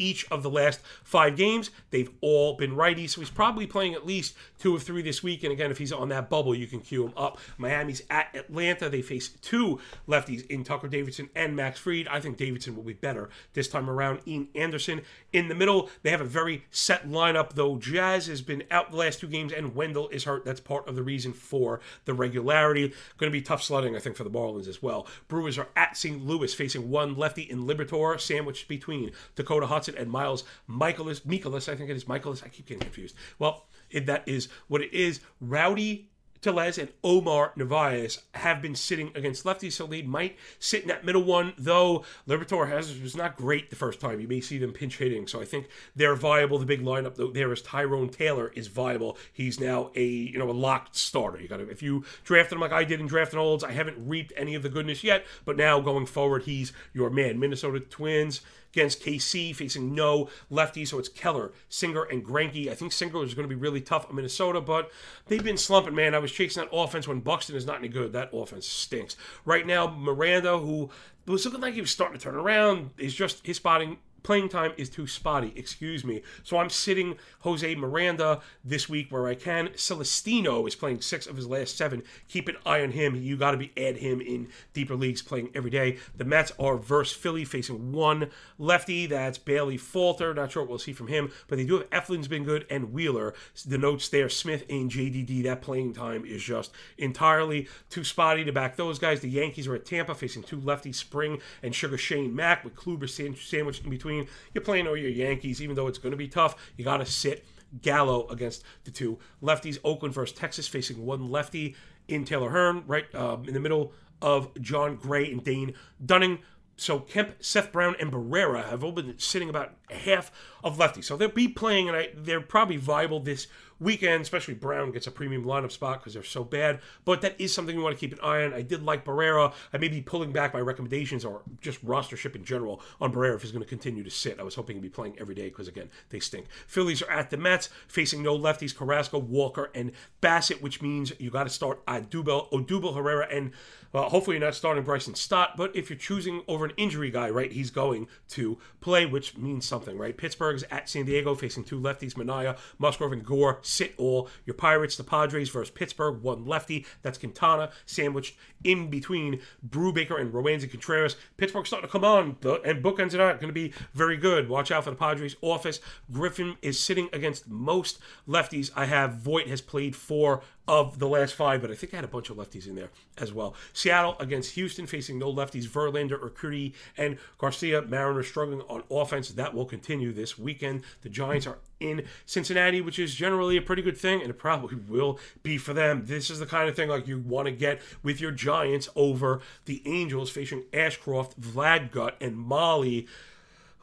each 0.03 0.31
of 0.31 0.43
the 0.43 0.51
last 0.51 0.81
five 1.05 1.37
games. 1.37 1.71
They've 1.91 2.11
all 2.21 2.57
been 2.57 2.75
righty, 2.75 3.07
so 3.07 3.21
he's 3.21 3.31
probably 3.31 3.67
playing 3.67 3.95
at 3.95 4.05
least 4.05 4.35
two 4.59 4.75
of 4.75 4.83
three 4.83 5.03
this 5.03 5.23
week. 5.23 5.45
And 5.45 5.53
again, 5.53 5.71
if 5.71 5.79
he's 5.79 5.93
on 5.93 6.09
that 6.09 6.29
bubble, 6.29 6.55
you 6.55 6.67
can 6.67 6.81
cue 6.81 7.05
him 7.05 7.13
up. 7.17 7.39
Miami's 7.57 8.03
at 8.11 8.35
Atlanta. 8.35 8.89
They 8.89 9.03
face 9.03 9.29
two 9.29 9.79
lefties 10.09 10.47
in 10.49 10.65
Tucker 10.65 10.89
Davidson 10.89 11.31
and 11.35 11.55
Max 11.55 11.79
Fried. 11.79 12.09
I 12.09 12.21
think 12.21 12.37
Davidson 12.37 12.77
will 12.77 12.83
be 12.83 12.93
better 12.93 13.31
this 13.55 13.69
time 13.69 13.89
around. 13.89 14.21
Ian 14.27 14.49
Anderson 14.55 15.03
in 15.33 15.49
the 15.49 15.55
middle. 15.55 15.89
They 16.03 16.11
have 16.11 16.21
a 16.21 16.25
very 16.25 16.65
set 16.71 17.09
lineup, 17.09 17.53
though 17.55 17.77
Jazz 17.77 18.27
has 18.27 18.43
been 18.43 18.65
out 18.71 18.91
the 18.91 18.97
last 18.97 19.21
two 19.21 19.29
games 19.29 19.53
and 19.53 19.75
Wendell 19.75 20.09
is 20.09 20.25
hurt. 20.25 20.45
That's 20.45 20.61
part 20.61 20.89
of 20.89 20.97
the 20.97 21.03
reason 21.03 21.33
for 21.33 21.81
the 22.05 22.15
regularity. 22.15 22.93
Going 23.19 23.31
to 23.31 23.39
be 23.39 23.43
tough 23.43 23.63
sledding, 23.63 23.97
I 23.97 23.99
think, 24.01 24.17
for 24.17 24.25
the 24.25 24.31
Marlins 24.31 24.69
as 24.69 24.83
well. 24.83 25.07
Brewers 25.29 25.59
are 25.59 25.69
at 25.77 25.97
St. 25.97 26.25
Louis 26.25 26.53
facing 26.55 26.91
one 26.91 27.15
lefty 27.15 27.43
in 27.43 27.65
Liberatore, 27.65 28.21
sandwiched 28.21 28.69
between 28.69 29.13
Dakota 29.35 29.67
Hudson 29.67 29.92
and 29.95 30.11
Miles 30.11 30.45
Michaelis, 30.67 31.25
Michaelis, 31.25 31.69
I 31.69 31.77
think 31.77 31.91
it 31.91 31.97
is 31.97 32.09
Michaelis. 32.09 32.43
I 32.43 32.49
keep 32.49 32.67
getting 32.67 32.83
confused. 32.83 33.15
Well, 33.39 33.67
it, 33.91 34.07
that 34.07 34.23
is 34.27 34.49
what 34.69 34.83
it 34.83 34.93
is. 34.93 35.21
Rowdy 35.41 36.09
Tellez 36.43 36.77
and 36.77 36.89
Omar 37.05 37.53
Narvaez 37.55 38.19
have 38.35 38.61
been 38.61 38.75
sitting 38.75 39.13
against 39.15 39.45
lefties, 39.45 39.73
so 39.73 39.87
they 39.87 40.03
might 40.03 40.37
sit 40.59 40.83
in 40.83 40.89
that 40.89 41.05
middle 41.05 41.23
one. 41.23 41.55
Though 41.57 42.05
Libertor 42.29 42.69
has 42.69 43.01
was 43.01 43.17
not 43.17 43.37
great 43.37 43.71
the 43.71 43.77
first 43.77 44.01
time. 44.01 44.21
You 44.21 44.27
may 44.27 44.41
see 44.41 44.59
them 44.59 44.73
pinch 44.73 44.99
hitting, 44.99 45.29
so 45.29 45.41
I 45.41 45.45
think 45.45 45.69
they're 45.95 46.17
viable. 46.17 46.59
The 46.59 46.67
big 46.67 46.83
lineup 46.83 47.15
though 47.15 47.31
there 47.31 47.53
is 47.53 47.63
Tyrone 47.63 48.09
Taylor 48.09 48.51
is 48.57 48.67
viable. 48.67 49.17
He's 49.33 49.61
now 49.61 49.93
a 49.95 50.05
you 50.05 50.39
know 50.39 50.51
a 50.51 50.53
locked 50.53 50.97
starter. 50.97 51.41
You 51.41 51.47
got 51.47 51.59
to 51.59 51.71
if 51.71 51.81
you 51.81 52.05
drafted 52.25 52.57
him 52.57 52.61
like 52.61 52.73
I 52.73 52.83
did 52.83 53.01
in 53.01 53.07
drafting 53.07 53.39
olds. 53.39 53.63
I 53.63 53.71
haven't 53.71 54.09
reaped 54.09 54.33
any 54.37 54.57
of 54.57 54.65
the 54.65 54.69
goodness 54.69 55.05
yet, 55.05 55.25
but 55.45 55.57
now 55.57 55.79
going 55.79 56.07
forward, 56.07 56.43
he's 56.43 56.73
your 56.93 57.09
man. 57.09 57.39
Minnesota 57.39 57.79
Twins 57.79 58.41
against 58.73 59.03
KC, 59.03 59.55
facing 59.55 59.95
no 59.95 60.29
lefty. 60.51 60.85
So 60.85 60.99
it's 60.99 61.09
Keller, 61.09 61.53
Singer, 61.69 62.05
and 62.05 62.25
Greinke. 62.25 62.71
I 62.71 62.75
think 62.75 62.93
Singer 62.93 63.23
is 63.23 63.35
going 63.35 63.49
to 63.49 63.55
be 63.55 63.61
really 63.61 63.81
tough 63.81 64.09
on 64.09 64.17
Minnesota, 64.17 64.61
but 64.61 64.91
they've 65.27 65.45
been 65.45 65.59
slumping, 65.59 65.95
man. 65.95 66.15
I 66.15 66.19
was 66.19 66.33
chasing 66.33 66.63
that 66.63 66.75
offense 66.77 67.07
when 67.07 67.21
Buxton 67.21 67.57
is 67.57 67.67
not 67.67 67.79
any 67.79 67.89
good. 67.89 68.13
That 68.13 68.31
offense 68.33 68.67
stinks. 68.67 69.17
Right 69.45 69.67
now, 69.67 69.89
Miranda, 69.89 70.59
who 70.59 70.91
was 71.27 71.45
looking 71.45 71.61
like 71.61 71.75
he 71.75 71.81
was 71.81 71.91
starting 71.91 72.19
to 72.19 72.23
turn 72.23 72.35
around, 72.35 72.91
is 72.99 73.15
just 73.15 73.47
his 73.47 73.57
spotting 73.57 73.99
playing 74.23 74.49
time 74.49 74.73
is 74.77 74.89
too 74.89 75.07
spotty, 75.07 75.53
excuse 75.57 76.05
me. 76.05 76.23
So 76.43 76.59
I'm 76.59 76.71
sitting 76.71 77.17
Jose 77.41 77.75
Miranda 77.75 78.41
this 78.65 78.89
week 78.89 79.11
where 79.11 79.27
I 79.27 79.35
can. 79.35 79.71
Celestino 79.77 80.67
is 80.67 80.75
playing 80.75 81.01
six 81.01 81.27
of 81.27 81.37
his 81.37 81.47
last 81.47 81.77
seven. 81.77 82.03
Keep 82.29 82.49
an 82.49 82.57
eye 82.65 82.83
on 82.83 82.93
him. 82.93 83.17
You 83.17 83.37
got 83.37 83.53
to 83.53 83.57
be 83.57 83.73
add 83.77 83.97
him 83.97 84.21
in 84.21 84.49
deeper 84.73 84.95
leagues 84.95 85.23
playing 85.23 85.51
every 85.55 85.71
day. 85.71 85.99
The 86.17 86.25
Mets 86.25 86.53
are 86.59 86.77
versus 86.77 87.17
Philly 87.17 87.45
facing 87.45 87.93
one 87.93 88.31
lefty. 88.59 89.07
That's 89.07 89.39
Bailey 89.39 89.77
Falter. 89.77 90.35
Not 90.35 90.53
sure 90.53 90.63
what 90.63 90.71
we'll 90.71 90.79
see 90.79 90.93
from 90.93 91.09
him, 91.09 91.31
but 91.49 91.57
they 91.59 91.65
do 91.65 91.79
have 91.79 91.91
Eflin's 91.91 92.29
been 92.29 92.45
good 92.45 92.67
and 92.71 92.93
Wheeler. 92.93 93.35
The 93.67 93.79
notes 93.79 94.09
there, 94.09 94.29
Smith 94.29 94.65
and 94.69 94.91
JDD. 94.91 95.43
That 95.45 95.63
playing 95.63 95.95
time 95.95 96.25
is 96.25 96.43
just 96.43 96.73
entirely 96.99 97.69
too 97.91 98.05
spotty 98.05 98.45
to 98.45 98.53
back 98.53 98.77
those 98.77 98.99
guys. 98.99 99.21
The 99.21 99.29
Yankees 99.29 99.67
are 99.67 99.75
at 99.75 99.85
Tampa 99.85 100.15
facing 100.15 100.43
two 100.43 100.59
lefties, 100.59 100.97
Spring 100.97 101.41
and 101.63 101.75
Sugar 101.75 101.99
Shane 101.99 102.35
Mack 102.35 102.65
with 102.65 102.75
Kluber 102.75 103.09
sandwiched 103.09 103.85
in 103.85 103.91
between 103.91 104.12
You're 104.55 104.65
playing 104.65 104.87
over 104.87 104.97
your 104.97 105.11
Yankees, 105.11 105.61
even 105.63 105.77
though 105.77 105.87
it's 105.87 105.99
going 105.99 106.13
to 106.13 106.17
be 106.17 106.29
tough. 106.29 106.57
You 106.77 106.85
got 106.85 106.99
to 106.99 107.07
sit 107.07 107.45
Gallo 107.81 108.27
against 108.29 108.65
the 108.85 108.91
two 108.91 109.19
lefties. 109.43 109.79
Oakland 109.85 110.15
versus 110.15 110.37
Texas, 110.37 110.69
facing 110.69 111.05
one 111.05 111.31
lefty 111.31 111.75
in 112.09 112.25
Taylor 112.25 112.51
Hearn, 112.51 112.85
right 112.87 113.13
um, 113.15 113.47
in 113.47 113.55
the 113.55 113.61
middle 113.61 113.93
of 114.21 114.53
Jon 114.61 114.97
Gray 114.97 115.31
and 115.31 115.43
Dane 115.43 115.75
Dunning. 116.05 116.41
So 116.77 116.99
Kemp, 116.99 117.35
Seth 117.41 117.71
Brown, 117.71 117.95
and 118.01 118.11
Barrera 118.11 118.69
have 118.69 118.83
all 118.83 118.93
been 118.93 119.19
sitting 119.19 119.49
about 119.49 119.75
half 119.91 120.33
of 120.65 120.79
lefties. 120.79 121.05
So 121.05 121.17
they'll 121.17 121.29
be 121.29 121.49
playing, 121.49 121.89
and 121.89 121.97
I, 121.97 122.09
they're 122.17 122.41
probably 122.41 122.77
viable 122.77 123.21
this 123.21 123.47
weekend, 123.83 124.23
especially 124.23 124.55
Brown 124.55 124.93
gets 124.93 125.07
a 125.07 125.11
premium 125.11 125.45
lineup 125.45 125.73
spot 125.73 126.01
because 126.01 126.15
they're 126.15 126.23
so 126.23 126.45
bad. 126.45 126.81
But 127.05 127.21
that 127.23 127.41
is 127.41 127.53
something 127.53 127.77
we 127.77 127.83
want 127.83 127.97
to 127.97 128.01
keep 128.01 128.13
an 128.13 128.25
eye 128.25 128.45
on. 128.45 128.55
I 128.55 128.63
did 128.63 128.83
like 128.83 129.05
Barrera. 129.05 129.53
I 129.73 129.79
may 129.79 129.89
be 129.89 130.01
pulling 130.01 130.33
back 130.33 130.55
my 130.55 130.61
recommendations 130.61 131.25
or 131.25 131.43
just 131.61 131.85
rostership 131.85 132.37
in 132.37 132.45
general 132.45 132.81
on 133.01 133.13
Barrera 133.13 133.35
if 133.35 133.43
he's 133.43 133.53
going 133.53 133.65
to 133.65 133.69
continue 133.69 134.03
to 134.03 134.11
sit. 134.11 134.41
I 134.41 134.43
was 134.43 134.55
hoping 134.55 134.77
he'd 134.77 134.83
be 134.83 134.89
playing 134.89 135.17
every 135.21 135.35
day 135.35 135.49
because, 135.49 135.69
again, 135.69 135.91
they 136.11 136.21
stink. 136.21 136.47
Phillies 136.67 137.03
are 137.03 137.11
at 137.11 137.31
the 137.31 137.37
Mets, 137.37 137.69
facing 137.89 138.23
no 138.23 138.39
lefties 138.39 138.77
Carrasco, 138.77 139.19
Walker, 139.19 139.71
and 139.75 139.93
Bassitt, 140.21 140.63
which 140.63 140.81
means 140.81 141.13
you 141.19 141.31
got 141.31 141.45
to 141.45 141.51
start 141.51 141.85
Odubel, 141.87 142.51
Odubel 142.53 142.95
Herrera, 142.95 143.27
and 143.31 143.53
well, 143.93 144.09
hopefully 144.09 144.37
you're 144.37 144.47
not 144.47 144.55
starting 144.55 144.85
Bryson 144.85 145.15
Stott. 145.15 145.57
But 145.57 145.77
if 145.77 145.91
you're 145.91 145.99
choosing 145.99 146.43
over 146.49 146.65
an 146.65 146.73
injury 146.77 147.11
guy, 147.11 147.29
right, 147.29 147.53
he's 147.53 147.71
going 147.71 148.09
to 148.31 148.59
play, 148.81 149.05
which 149.07 149.37
means 149.37 149.67
something, 149.67 149.99
right? 149.99 150.17
Pittsburgh's 150.17 150.65
at 150.71 150.89
San 150.89 151.05
Diego, 151.05 151.35
facing 151.35 151.65
two 151.65 151.79
lefties, 151.79 152.15
Manaea, 152.15 152.57
Musgrove, 152.79 153.13
and 153.13 153.25
Gore 153.25 153.59
sit 153.73 153.95
all. 153.97 154.29
Your 154.45 154.55
Pirates, 154.55 154.97
the 154.97 155.05
Padres 155.05 155.49
versus 155.49 155.71
Pittsburgh, 155.71 156.23
one 156.23 156.45
lefty. 156.45 156.87
That's 157.03 157.19
Quintana, 157.19 157.71
sandwiched 157.87 158.37
in 158.65 158.91
between 158.91 159.41
Brubaker 159.69 160.21
and 160.21 160.33
Roansy 160.33 160.71
Contreras. 160.71 161.17
Pittsburgh's 161.37 161.69
starting 161.69 161.89
to 161.89 161.93
come 161.93 162.05
on, 162.05 162.37
and 162.65 162.83
bookends 162.83 163.15
are 163.15 163.35
going 163.35 163.49
to 163.49 163.53
be 163.53 163.73
very 163.95 164.17
good. 164.17 164.49
Watch 164.49 164.71
out 164.71 164.85
for 164.85 164.91
the 164.91 164.97
Padres' 164.97 165.37
office. 165.41 165.81
Griffin 166.11 166.57
is 166.63 166.79
sitting 166.79 167.09
against 167.13 167.49
most 167.49 167.99
lefties. 168.29 168.71
I 168.77 168.87
have 168.87 169.15
Voit 169.15 169.49
has 169.49 169.61
played 169.61 169.97
four 169.97 170.43
of 170.69 170.99
the 170.99 171.09
last 171.09 171.35
five, 171.35 171.61
but 171.61 171.71
I 171.71 171.75
think 171.75 171.93
I 171.93 171.97
had 171.97 172.05
a 172.05 172.09
bunch 172.09 172.31
of 172.31 172.37
lefties 172.37 172.69
in 172.69 172.77
there 172.77 172.91
as 173.19 173.33
well. 173.33 173.55
Seattle 173.73 174.17
against 174.21 174.55
Houston, 174.55 174.87
facing 174.87 175.19
no 175.19 175.33
lefties, 175.33 175.67
Verlander, 175.67 176.19
Urquidy, 176.19 176.73
and 176.97 177.19
Garcia. 177.39 177.83
Mariners 177.83 178.29
struggling 178.29 178.61
on 178.63 178.85
offense. 178.91 179.31
That 179.31 179.55
will 179.55 179.65
continue 179.65 180.13
this 180.13 180.39
weekend. 180.39 180.83
The 181.03 181.09
Giants 181.09 181.47
are 181.47 181.59
in 181.81 182.07
Cincinnati, 182.27 182.81
which 182.81 182.99
is 182.99 183.15
generally 183.15 183.57
a 183.57 183.63
pretty 183.63 183.83
good 183.83 183.99
thing, 183.99 184.21
and 184.21 184.31
it 184.31 184.39
probably 184.39 184.77
will 184.77 185.19
be 185.43 185.59
for 185.59 185.75
them. 185.75 186.05
This 186.07 186.31
is 186.31 186.39
the 186.39 186.47
kind 186.47 186.69
of 186.69 186.77
thing 186.77 186.89
like 186.89 187.09
you 187.09 187.19
want 187.19 187.47
to 187.47 187.53
get 187.53 187.81
with 188.03 188.21
your 188.21 188.31
Giants 188.31 188.89
over 188.95 189.41
the 189.65 189.83
Angels 189.85 190.31
facing 190.31 190.63
Ashcraft, 190.73 191.35
Vladgut, 191.41 192.13
and 192.21 192.37
Mahle 192.37 193.07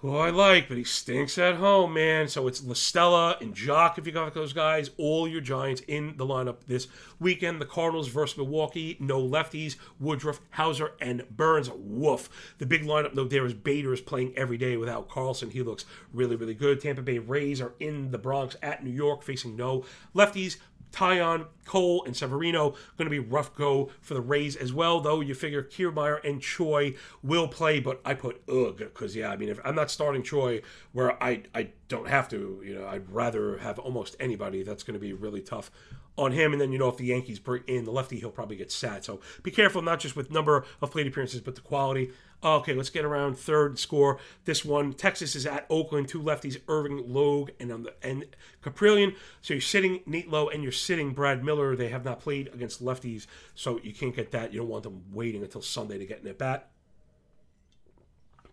who 0.02 0.16
I 0.16 0.30
like, 0.30 0.70
but 0.70 0.78
he 0.78 0.86
stinks 0.86 1.38
at 1.38 1.56
home, 1.56 1.94
man. 1.94 2.30
So 2.30 2.48
it's 2.48 2.64
La 2.64 2.74
Stella 2.74 3.36
and 3.42 3.54
Joc, 3.54 3.98
if 3.98 4.06
you 4.08 4.14
got 4.14 4.34
those 4.34 4.54
guys, 4.54 4.92
all 4.98 5.28
your 5.28 5.42
Giants 5.42 5.82
in 5.90 6.16
the 6.16 6.26
lineup 6.26 6.60
this 6.68 6.88
weekend. 7.20 7.60
The 7.60 7.66
Cardinals 7.66 8.08
versus 8.08 8.38
Milwaukee, 8.38 8.96
no 9.02 9.22
lefties, 9.22 9.76
Woodruff, 10.00 10.40
Houser, 10.52 10.94
and 11.02 11.26
Burnes. 11.30 11.70
Woof. 11.70 12.30
The 12.60 12.66
big 12.66 12.84
lineup, 12.84 13.14
though, 13.14 13.26
there 13.26 13.46
is 13.46 13.54
Bader 13.54 13.94
is 13.94 14.00
playing 14.00 14.34
every 14.38 14.58
day 14.58 14.78
without 14.78 15.10
Carlson. 15.10 15.50
He 15.50 15.64
looks 15.64 15.84
really, 16.14 16.38
really 16.38 16.54
good. 16.54 16.80
Tampa 16.80 17.02
Bay 17.02 17.20
Rays 17.20 17.60
are 17.60 17.74
in 17.82 18.12
the 18.12 18.18
Bronx 18.18 18.56
at 18.64 18.86
New 18.86 18.92
York, 18.92 19.22
facing 19.22 19.58
no 19.58 19.84
lefties. 20.16 20.58
Taillon, 20.92 21.46
Cole, 21.66 22.04
and 22.06 22.16
Severino 22.16 22.72
going 22.98 23.06
to 23.06 23.10
be 23.10 23.20
rough 23.20 23.56
go 23.56 23.92
for 24.02 24.14
the 24.14 24.22
Rays 24.22 24.56
as 24.56 24.74
well, 24.74 25.00
though 25.02 25.22
you 25.22 25.36
figure 25.36 25.64
Kiermaier 25.64 26.24
and 26.24 26.42
Choi 26.42 26.96
will 27.22 27.48
play, 27.48 27.80
but 27.80 28.02
I 28.04 28.16
put 28.16 28.42
ugh, 28.50 28.78
because, 28.78 29.16
yeah, 29.16 29.30
I 29.30 29.38
mean, 29.38 29.50
if 29.50 29.60
I'm 29.64 29.76
not 29.76 29.92
starting 29.92 30.24
Choi 30.24 30.62
where 30.92 31.22
I, 31.24 31.44
I 31.54 31.70
don't 31.88 32.08
have 32.08 32.28
to, 32.30 32.62
you 32.66 32.76
know, 32.76 32.88
I'd 32.88 33.10
rather 33.10 33.60
have 33.60 33.80
almost 33.80 34.16
anybody. 34.20 34.64
That's 34.64 34.84
going 34.84 34.96
to 34.96 35.00
be 35.00 35.14
really 35.14 35.42
tough 35.42 35.72
on 36.18 36.32
him. 36.32 36.52
And 36.52 36.62
then, 36.62 36.72
you 36.72 36.80
know, 36.80 36.90
if 36.90 36.98
the 36.98 37.06
Yankees 37.06 37.40
bring 37.40 37.64
in 37.68 37.86
the 37.86 37.92
lefty, 37.92 38.20
he'll 38.20 38.32
probably 38.32 38.58
get 38.58 38.72
sad. 38.72 39.06
So 39.06 39.22
be 39.44 39.52
careful, 39.52 39.82
not 39.82 40.00
just 40.00 40.16
with 40.16 40.32
number 40.32 40.66
of 40.82 40.92
plate 40.92 41.08
appearances, 41.08 41.42
but 41.42 41.56
the 41.56 41.62
quality. 41.62 42.12
Okay, 42.42 42.74
let's 42.74 42.90
get 42.90 43.04
around 43.04 43.38
third 43.38 43.78
score. 43.78 44.18
This 44.46 44.64
one, 44.64 44.94
Texas 44.94 45.36
is 45.36 45.46
at 45.46 45.66
Oakland, 45.70 46.08
two 46.08 46.22
lefties, 46.22 46.62
Irving 46.70 47.04
Logue 47.06 47.50
and 47.60 47.70
on 47.72 47.84
the 47.84 47.94
and 48.02 48.26
Kaprielian. 48.64 49.16
So 49.42 49.54
you're 49.54 49.62
sitting 49.62 50.00
Nate 50.06 50.30
Lowe 50.30 50.48
and 50.48 50.64
you're 50.64 50.72
sitting 50.72 51.12
Brad 51.12 51.44
Miller. 51.44 51.76
They 51.76 51.90
have 51.90 52.06
not 52.06 52.22
played 52.22 52.50
against 52.54 52.84
lefties, 52.84 53.28
so 53.56 53.80
you 53.84 53.94
can't 53.94 54.16
get 54.16 54.32
that. 54.32 54.54
You 54.54 54.60
don't 54.60 54.70
want 54.70 54.84
them 54.84 55.04
waiting 55.12 55.44
until 55.44 55.62
Sunday 55.62 55.98
to 55.98 56.06
get 56.06 56.22
in 56.22 56.28
at 56.28 56.38
bat. 56.38 56.70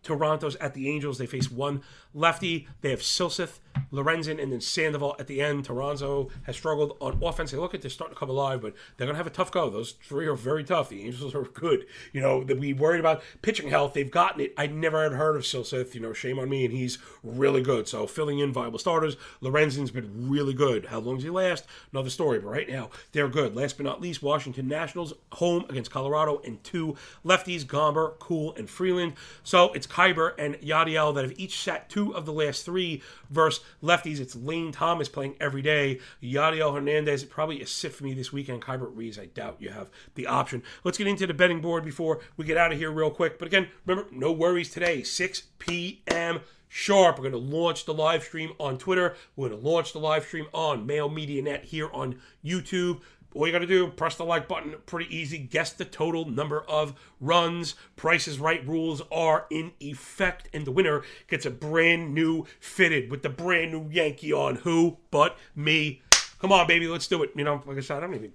Toronto's 0.02 0.56
at 0.56 0.74
the 0.74 0.88
Angels. 0.88 1.18
They 1.18 1.26
face 1.26 1.50
one 1.50 1.82
lefty. 2.14 2.68
They 2.80 2.90
have 2.90 3.00
Silseth, 3.00 3.58
Lorenzen, 3.92 4.42
and 4.42 4.52
then 4.52 4.60
Sandoval 4.60 5.16
at 5.18 5.26
the 5.26 5.40
end. 5.40 5.64
Toronto 5.64 6.30
has 6.44 6.56
struggled 6.56 6.96
on 7.00 7.18
offense. 7.22 7.50
They 7.50 7.58
look 7.58 7.74
at 7.74 7.82
they're 7.82 7.90
starting 7.90 8.14
to 8.14 8.18
come 8.18 8.30
alive, 8.30 8.60
but 8.60 8.74
they're 8.96 9.06
going 9.06 9.14
to 9.14 9.18
have 9.18 9.26
a 9.26 9.30
tough 9.30 9.50
go. 9.50 9.70
Those 9.70 9.92
three 9.92 10.26
are 10.26 10.34
very 10.34 10.64
tough. 10.64 10.88
The 10.88 11.04
Angels 11.04 11.34
are 11.34 11.42
good. 11.42 11.86
You 12.12 12.20
know, 12.20 12.44
that 12.44 12.58
we 12.58 12.72
worried 12.72 13.00
about 13.00 13.22
pitching 13.42 13.70
health. 13.70 13.94
They've 13.94 14.10
gotten 14.10 14.40
it. 14.40 14.54
I 14.56 14.66
never 14.66 15.02
had 15.02 15.12
heard 15.12 15.36
of 15.36 15.42
Silseth. 15.42 15.94
You 15.94 16.00
know, 16.00 16.12
shame 16.12 16.38
on 16.38 16.48
me, 16.48 16.64
and 16.64 16.74
he's 16.74 16.98
really 17.22 17.62
good. 17.62 17.88
So 17.88 18.06
filling 18.06 18.38
in 18.38 18.52
viable 18.52 18.78
starters. 18.78 19.16
Lorenzen's 19.42 19.90
been 19.90 20.28
really 20.28 20.54
good. 20.54 20.86
How 20.86 20.98
long 20.98 21.16
does 21.16 21.24
he 21.24 21.30
last? 21.30 21.64
Another 21.92 22.10
story. 22.10 22.38
But 22.38 22.48
right 22.48 22.68
now, 22.68 22.90
they're 23.12 23.28
good. 23.28 23.54
Last 23.54 23.76
but 23.76 23.84
not 23.84 24.00
least, 24.00 24.22
Washington 24.22 24.68
Nationals 24.68 25.12
home 25.32 25.64
against 25.68 25.90
Colorado 25.90 26.40
and 26.44 26.62
two 26.64 26.96
lefties, 27.24 27.64
Gomber, 27.64 28.18
Kuhl, 28.18 28.54
and 28.56 28.68
Freeland. 28.68 29.14
So 29.42 29.72
it's 29.72 29.86
Keibert 29.86 30.34
and 30.38 30.56
Yadiel 30.56 31.14
that 31.14 31.24
have 31.24 31.38
each 31.38 31.60
sat 31.60 31.88
two 31.88 32.14
of 32.14 32.26
the 32.26 32.32
last 32.32 32.64
three 32.64 33.02
versus 33.30 33.64
lefties. 33.82 34.20
It's 34.20 34.36
Lane 34.36 34.72
Thomas 34.72 35.08
playing 35.08 35.36
every 35.40 35.62
day. 35.62 36.00
Yadiel 36.22 36.74
Hernandez, 36.74 37.24
probably 37.24 37.60
a 37.62 37.66
sit 37.66 37.92
for 37.92 38.04
me 38.04 38.14
this 38.14 38.32
weekend. 38.32 38.62
Keibert 38.62 38.94
Ruiz, 38.94 39.18
I 39.18 39.26
doubt 39.26 39.56
you 39.60 39.70
have 39.70 39.90
the 40.14 40.26
option. 40.26 40.62
Let's 40.84 40.98
get 40.98 41.06
into 41.06 41.26
the 41.26 41.34
betting 41.34 41.60
board 41.60 41.84
before 41.84 42.20
we 42.36 42.44
get 42.44 42.56
out 42.56 42.72
of 42.72 42.78
here 42.78 42.90
real 42.90 43.10
quick. 43.10 43.38
But 43.38 43.48
again, 43.48 43.68
remember, 43.84 44.08
no 44.12 44.32
worries 44.32 44.70
today. 44.70 45.02
6 45.02 45.42
p.m 45.58 46.40
sharp. 46.68 47.16
We're 47.16 47.30
going 47.30 47.32
to 47.32 47.56
launch 47.56 47.84
the 47.84 47.94
live 47.94 48.22
stream 48.22 48.52
on 48.58 48.78
Twitter. 48.78 49.16
We're 49.34 49.48
going 49.48 49.60
to 49.60 49.68
launch 49.68 49.92
the 49.92 49.98
live 49.98 50.24
stream 50.24 50.46
on 50.52 50.86
Mayo 50.86 51.08
Media 51.08 51.42
Net 51.42 51.64
here 51.64 51.88
on 51.92 52.20
YouTube. 52.44 53.00
All 53.36 53.46
you 53.46 53.52
got 53.52 53.58
to 53.58 53.66
do, 53.66 53.88
press 53.88 54.16
the 54.16 54.24
like 54.24 54.48
button. 54.48 54.74
Pretty 54.86 55.14
easy. 55.14 55.36
Guess 55.36 55.74
the 55.74 55.84
total 55.84 56.24
number 56.24 56.62
of 56.62 56.94
runs. 57.20 57.74
Prices 57.94 58.38
Right 58.38 58.66
rules 58.66 59.02
are 59.12 59.46
in 59.50 59.72
effect, 59.78 60.48
and 60.54 60.66
the 60.66 60.70
winner 60.70 61.02
gets 61.28 61.44
a 61.44 61.50
brand 61.50 62.14
new 62.14 62.46
fitted 62.60 63.10
with 63.10 63.22
the 63.22 63.28
brand 63.28 63.72
new 63.72 63.88
Yankee 63.90 64.32
on. 64.32 64.56
Who 64.56 64.96
but 65.10 65.36
me? 65.54 66.00
Come 66.38 66.50
on, 66.50 66.66
baby, 66.66 66.88
let's 66.88 67.06
do 67.06 67.22
it. 67.22 67.30
You 67.36 67.44
know, 67.44 67.62
like 67.66 67.76
I 67.76 67.80
said, 67.80 67.98
I 67.98 68.00
don't 68.00 68.14
even 68.14 68.32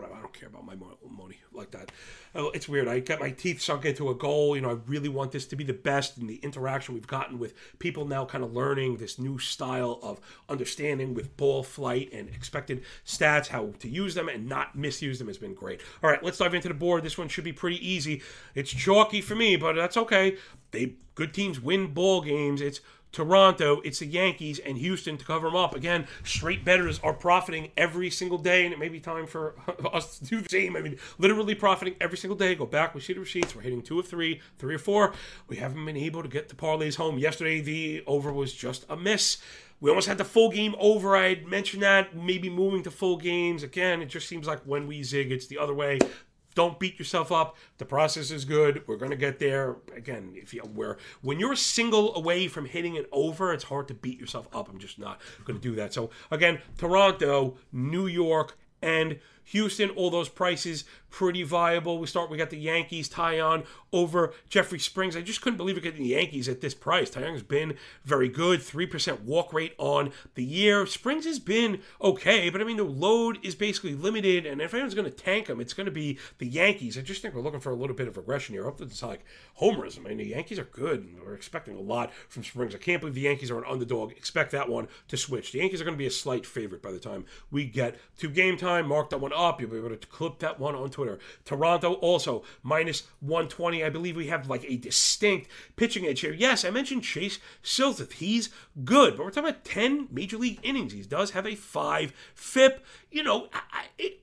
whatever. 0.00 0.18
I 0.18 0.22
don't 0.22 0.32
care 0.32 0.48
about 0.48 0.64
my 0.64 0.74
money 0.74 1.38
like 1.52 1.70
that. 1.72 1.92
Oh, 2.34 2.50
it's 2.50 2.68
weird. 2.68 2.88
I 2.88 3.00
got 3.00 3.20
my 3.20 3.30
teeth 3.30 3.60
sunk 3.60 3.84
into 3.84 4.10
a 4.10 4.14
goal. 4.14 4.56
You 4.56 4.62
know, 4.62 4.70
I 4.70 4.78
really 4.86 5.08
want 5.08 5.32
this 5.32 5.46
to 5.46 5.56
be 5.56 5.64
the 5.64 5.72
best 5.72 6.18
in 6.18 6.26
the 6.26 6.36
interaction 6.36 6.94
we've 6.94 7.06
gotten 7.06 7.38
with 7.38 7.54
people 7.78 8.06
now 8.06 8.24
kind 8.24 8.44
of 8.44 8.52
learning 8.52 8.96
this 8.96 9.18
new 9.18 9.38
style 9.38 9.98
of 10.02 10.20
understanding 10.48 11.14
with 11.14 11.36
ball 11.36 11.62
flight 11.62 12.10
and 12.12 12.28
expected 12.28 12.82
stats, 13.04 13.48
how 13.48 13.72
to 13.80 13.88
use 13.88 14.14
them 14.14 14.28
and 14.28 14.48
not 14.48 14.76
misuse 14.76 15.18
them 15.18 15.28
has 15.28 15.38
been 15.38 15.54
great. 15.54 15.80
All 16.02 16.10
right, 16.10 16.22
let's 16.22 16.38
dive 16.38 16.54
into 16.54 16.68
the 16.68 16.74
board. 16.74 17.02
This 17.02 17.18
one 17.18 17.28
should 17.28 17.44
be 17.44 17.52
pretty 17.52 17.86
easy. 17.86 18.22
It's 18.54 18.70
chalky 18.70 19.20
for 19.20 19.34
me, 19.34 19.56
but 19.56 19.74
that's 19.74 19.96
okay. 19.96 20.36
They 20.70 20.94
good 21.14 21.34
teams 21.34 21.60
win 21.60 21.92
ball 21.92 22.22
games. 22.22 22.60
It's 22.60 22.80
Toronto, 23.12 23.80
it's 23.84 23.98
the 23.98 24.06
Yankees 24.06 24.58
and 24.60 24.78
Houston 24.78 25.16
to 25.16 25.24
cover 25.24 25.48
them 25.48 25.56
up. 25.56 25.74
Again, 25.74 26.06
straight 26.24 26.64
betters 26.64 27.00
are 27.02 27.12
profiting 27.12 27.70
every 27.76 28.10
single 28.10 28.38
day, 28.38 28.64
and 28.64 28.72
it 28.72 28.78
may 28.78 28.88
be 28.88 29.00
time 29.00 29.26
for 29.26 29.54
us 29.92 30.18
to 30.18 30.24
do 30.24 30.40
the 30.40 30.48
same. 30.48 30.76
I 30.76 30.80
mean, 30.80 30.96
literally 31.18 31.54
profiting 31.54 31.96
every 32.00 32.18
single 32.18 32.36
day. 32.36 32.54
Go 32.54 32.66
back, 32.66 32.94
we 32.94 33.00
see 33.00 33.12
the 33.12 33.20
receipts. 33.20 33.54
We're 33.54 33.62
hitting 33.62 33.82
two 33.82 33.98
of 33.98 34.06
three, 34.06 34.40
three 34.58 34.74
or 34.74 34.78
four. 34.78 35.12
We 35.48 35.56
haven't 35.56 35.84
been 35.84 35.96
able 35.96 36.22
to 36.22 36.28
get 36.28 36.48
the 36.48 36.54
parlays 36.54 36.96
home. 36.96 37.18
Yesterday, 37.18 37.60
the 37.60 38.04
over 38.06 38.32
was 38.32 38.52
just 38.52 38.84
a 38.88 38.96
miss. 38.96 39.38
We 39.80 39.88
almost 39.88 40.08
had 40.08 40.18
the 40.18 40.24
full 40.24 40.50
game 40.50 40.74
over. 40.78 41.16
I 41.16 41.30
had 41.30 41.46
mentioned 41.46 41.82
that, 41.82 42.14
maybe 42.14 42.50
moving 42.50 42.82
to 42.82 42.90
full 42.90 43.16
games. 43.16 43.62
Again, 43.62 44.02
it 44.02 44.06
just 44.06 44.28
seems 44.28 44.46
like 44.46 44.60
when 44.60 44.86
we 44.86 45.02
zig, 45.02 45.32
it's 45.32 45.46
the 45.46 45.58
other 45.58 45.74
way 45.74 45.98
don't 46.54 46.78
beat 46.78 46.98
yourself 46.98 47.30
up. 47.30 47.56
The 47.78 47.84
process 47.84 48.30
is 48.30 48.44
good. 48.44 48.82
We're 48.86 48.96
going 48.96 49.10
to 49.10 49.16
get 49.16 49.38
there. 49.38 49.76
Again, 49.94 50.32
if 50.34 50.52
you 50.52 50.62
where 50.62 50.98
when 51.22 51.38
you're 51.38 51.52
a 51.52 51.56
single 51.56 52.14
away 52.14 52.48
from 52.48 52.66
hitting 52.66 52.96
it 52.96 53.08
over, 53.12 53.52
it's 53.52 53.64
hard 53.64 53.88
to 53.88 53.94
beat 53.94 54.18
yourself 54.18 54.48
up. 54.52 54.68
I'm 54.68 54.78
just 54.78 54.98
not 54.98 55.20
going 55.44 55.58
to 55.58 55.62
do 55.62 55.74
that. 55.76 55.92
So 55.92 56.10
again, 56.30 56.60
Toronto, 56.78 57.56
New 57.72 58.06
York, 58.06 58.58
and 58.82 59.18
Houston, 59.50 59.90
all 59.90 60.10
those 60.10 60.28
prices 60.28 60.84
pretty 61.10 61.42
viable. 61.42 61.98
We 61.98 62.06
start, 62.06 62.30
we 62.30 62.38
got 62.38 62.50
the 62.50 62.56
Yankees, 62.56 63.08
Taillon 63.08 63.66
over 63.92 64.32
Jeffrey 64.48 64.78
Springs. 64.78 65.16
I 65.16 65.22
just 65.22 65.40
couldn't 65.40 65.56
believe 65.56 65.76
it 65.76 65.82
getting 65.82 66.04
the 66.04 66.10
Yankees 66.10 66.48
at 66.48 66.60
this 66.60 66.72
price. 66.72 67.10
Taillon's 67.10 67.42
been 67.42 67.74
very 68.04 68.28
good, 68.28 68.60
3% 68.60 69.22
walk 69.22 69.52
rate 69.52 69.74
on 69.76 70.12
the 70.36 70.44
year. 70.44 70.86
Springs 70.86 71.24
has 71.24 71.40
been 71.40 71.80
okay, 72.00 72.48
but 72.48 72.60
I 72.60 72.64
mean, 72.64 72.76
the 72.76 72.84
load 72.84 73.38
is 73.42 73.56
basically 73.56 73.96
limited, 73.96 74.46
and 74.46 74.60
if 74.60 74.72
anyone's 74.72 74.94
going 74.94 75.10
to 75.10 75.16
tank 75.16 75.48
him, 75.48 75.60
it's 75.60 75.74
going 75.74 75.86
to 75.86 75.90
be 75.90 76.16
the 76.38 76.46
Yankees. 76.46 76.96
I 76.96 77.00
just 77.00 77.20
think 77.20 77.34
we're 77.34 77.42
looking 77.42 77.58
for 77.58 77.70
a 77.70 77.76
little 77.76 77.96
bit 77.96 78.06
of 78.06 78.16
regression 78.16 78.54
here. 78.54 78.62
I 78.62 78.66
hope 78.66 78.80
it's 78.80 79.02
like 79.02 79.24
homerism. 79.60 80.06
I 80.06 80.10
mean, 80.10 80.18
the 80.18 80.26
Yankees 80.26 80.60
are 80.60 80.64
good. 80.64 81.08
We're 81.24 81.34
expecting 81.34 81.76
a 81.76 81.80
lot 81.80 82.12
from 82.28 82.44
Springs. 82.44 82.74
I 82.74 82.78
can't 82.78 83.00
believe 83.00 83.16
the 83.16 83.22
Yankees 83.22 83.50
are 83.50 83.58
an 83.58 83.64
underdog. 83.68 84.12
Expect 84.12 84.52
that 84.52 84.68
one 84.68 84.86
to 85.08 85.16
switch. 85.16 85.50
The 85.50 85.58
Yankees 85.58 85.80
are 85.80 85.84
going 85.84 85.96
to 85.96 85.98
be 85.98 86.06
a 86.06 86.10
slight 86.10 86.46
favorite 86.46 86.82
by 86.82 86.92
the 86.92 87.00
time 87.00 87.24
we 87.50 87.64
get 87.64 87.96
to 88.18 88.28
game 88.28 88.56
time. 88.56 88.86
Mark 88.86 89.10
that 89.10 89.20
one 89.20 89.32
up. 89.32 89.39
You'll 89.60 89.70
be 89.70 89.78
able 89.78 89.90
to 89.90 89.96
clip 89.96 90.38
that 90.40 90.58
one 90.58 90.74
on 90.74 90.90
Twitter. 90.90 91.18
Toronto 91.44 91.94
also 91.94 92.44
minus 92.62 93.04
120. 93.20 93.84
I 93.84 93.90
believe 93.90 94.16
we 94.16 94.28
have 94.28 94.48
like 94.48 94.64
a 94.64 94.76
distinct 94.76 95.48
pitching 95.76 96.06
edge 96.06 96.20
here. 96.20 96.32
Yes, 96.32 96.64
I 96.64 96.70
mentioned 96.70 97.02
Chase 97.02 97.38
Silseth. 97.62 98.12
He's 98.14 98.50
good, 98.84 99.16
but 99.16 99.24
we're 99.24 99.30
talking 99.30 99.50
about 99.50 99.64
10 99.64 100.08
major 100.10 100.36
league 100.36 100.60
innings. 100.62 100.92
He 100.92 101.02
does 101.02 101.30
have 101.30 101.46
a 101.46 101.54
five 101.54 102.12
FIP. 102.34 102.84
You 103.10 103.22
know, 103.22 103.48
I, 103.52 103.84
it, 103.98 104.20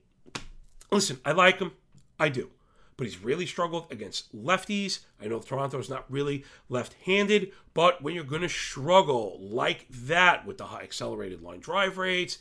listen, 0.92 1.20
I 1.26 1.32
like 1.32 1.60
him. 1.60 1.72
I 2.20 2.30
do 2.30 2.50
but 2.98 3.06
he's 3.06 3.24
really 3.24 3.46
struggled 3.46 3.86
against 3.92 4.36
lefties. 4.36 5.00
I 5.22 5.28
know 5.28 5.40
Toronto 5.40 5.78
is 5.78 5.90
not 5.90 6.06
really 6.10 6.44
left 6.68 6.96
handed, 7.06 7.52
but 7.76 8.02
when 8.02 8.16
you're 8.16 8.24
going 8.24 8.42
to 8.42 8.50
struggle 8.50 9.38
like 9.40 9.86
that 9.90 10.46
with 10.46 10.58
the 10.58 10.66
high 10.66 10.82
accelerated 10.82 11.42
line 11.42 11.60
drive 11.60 12.00
rates, 12.00 12.40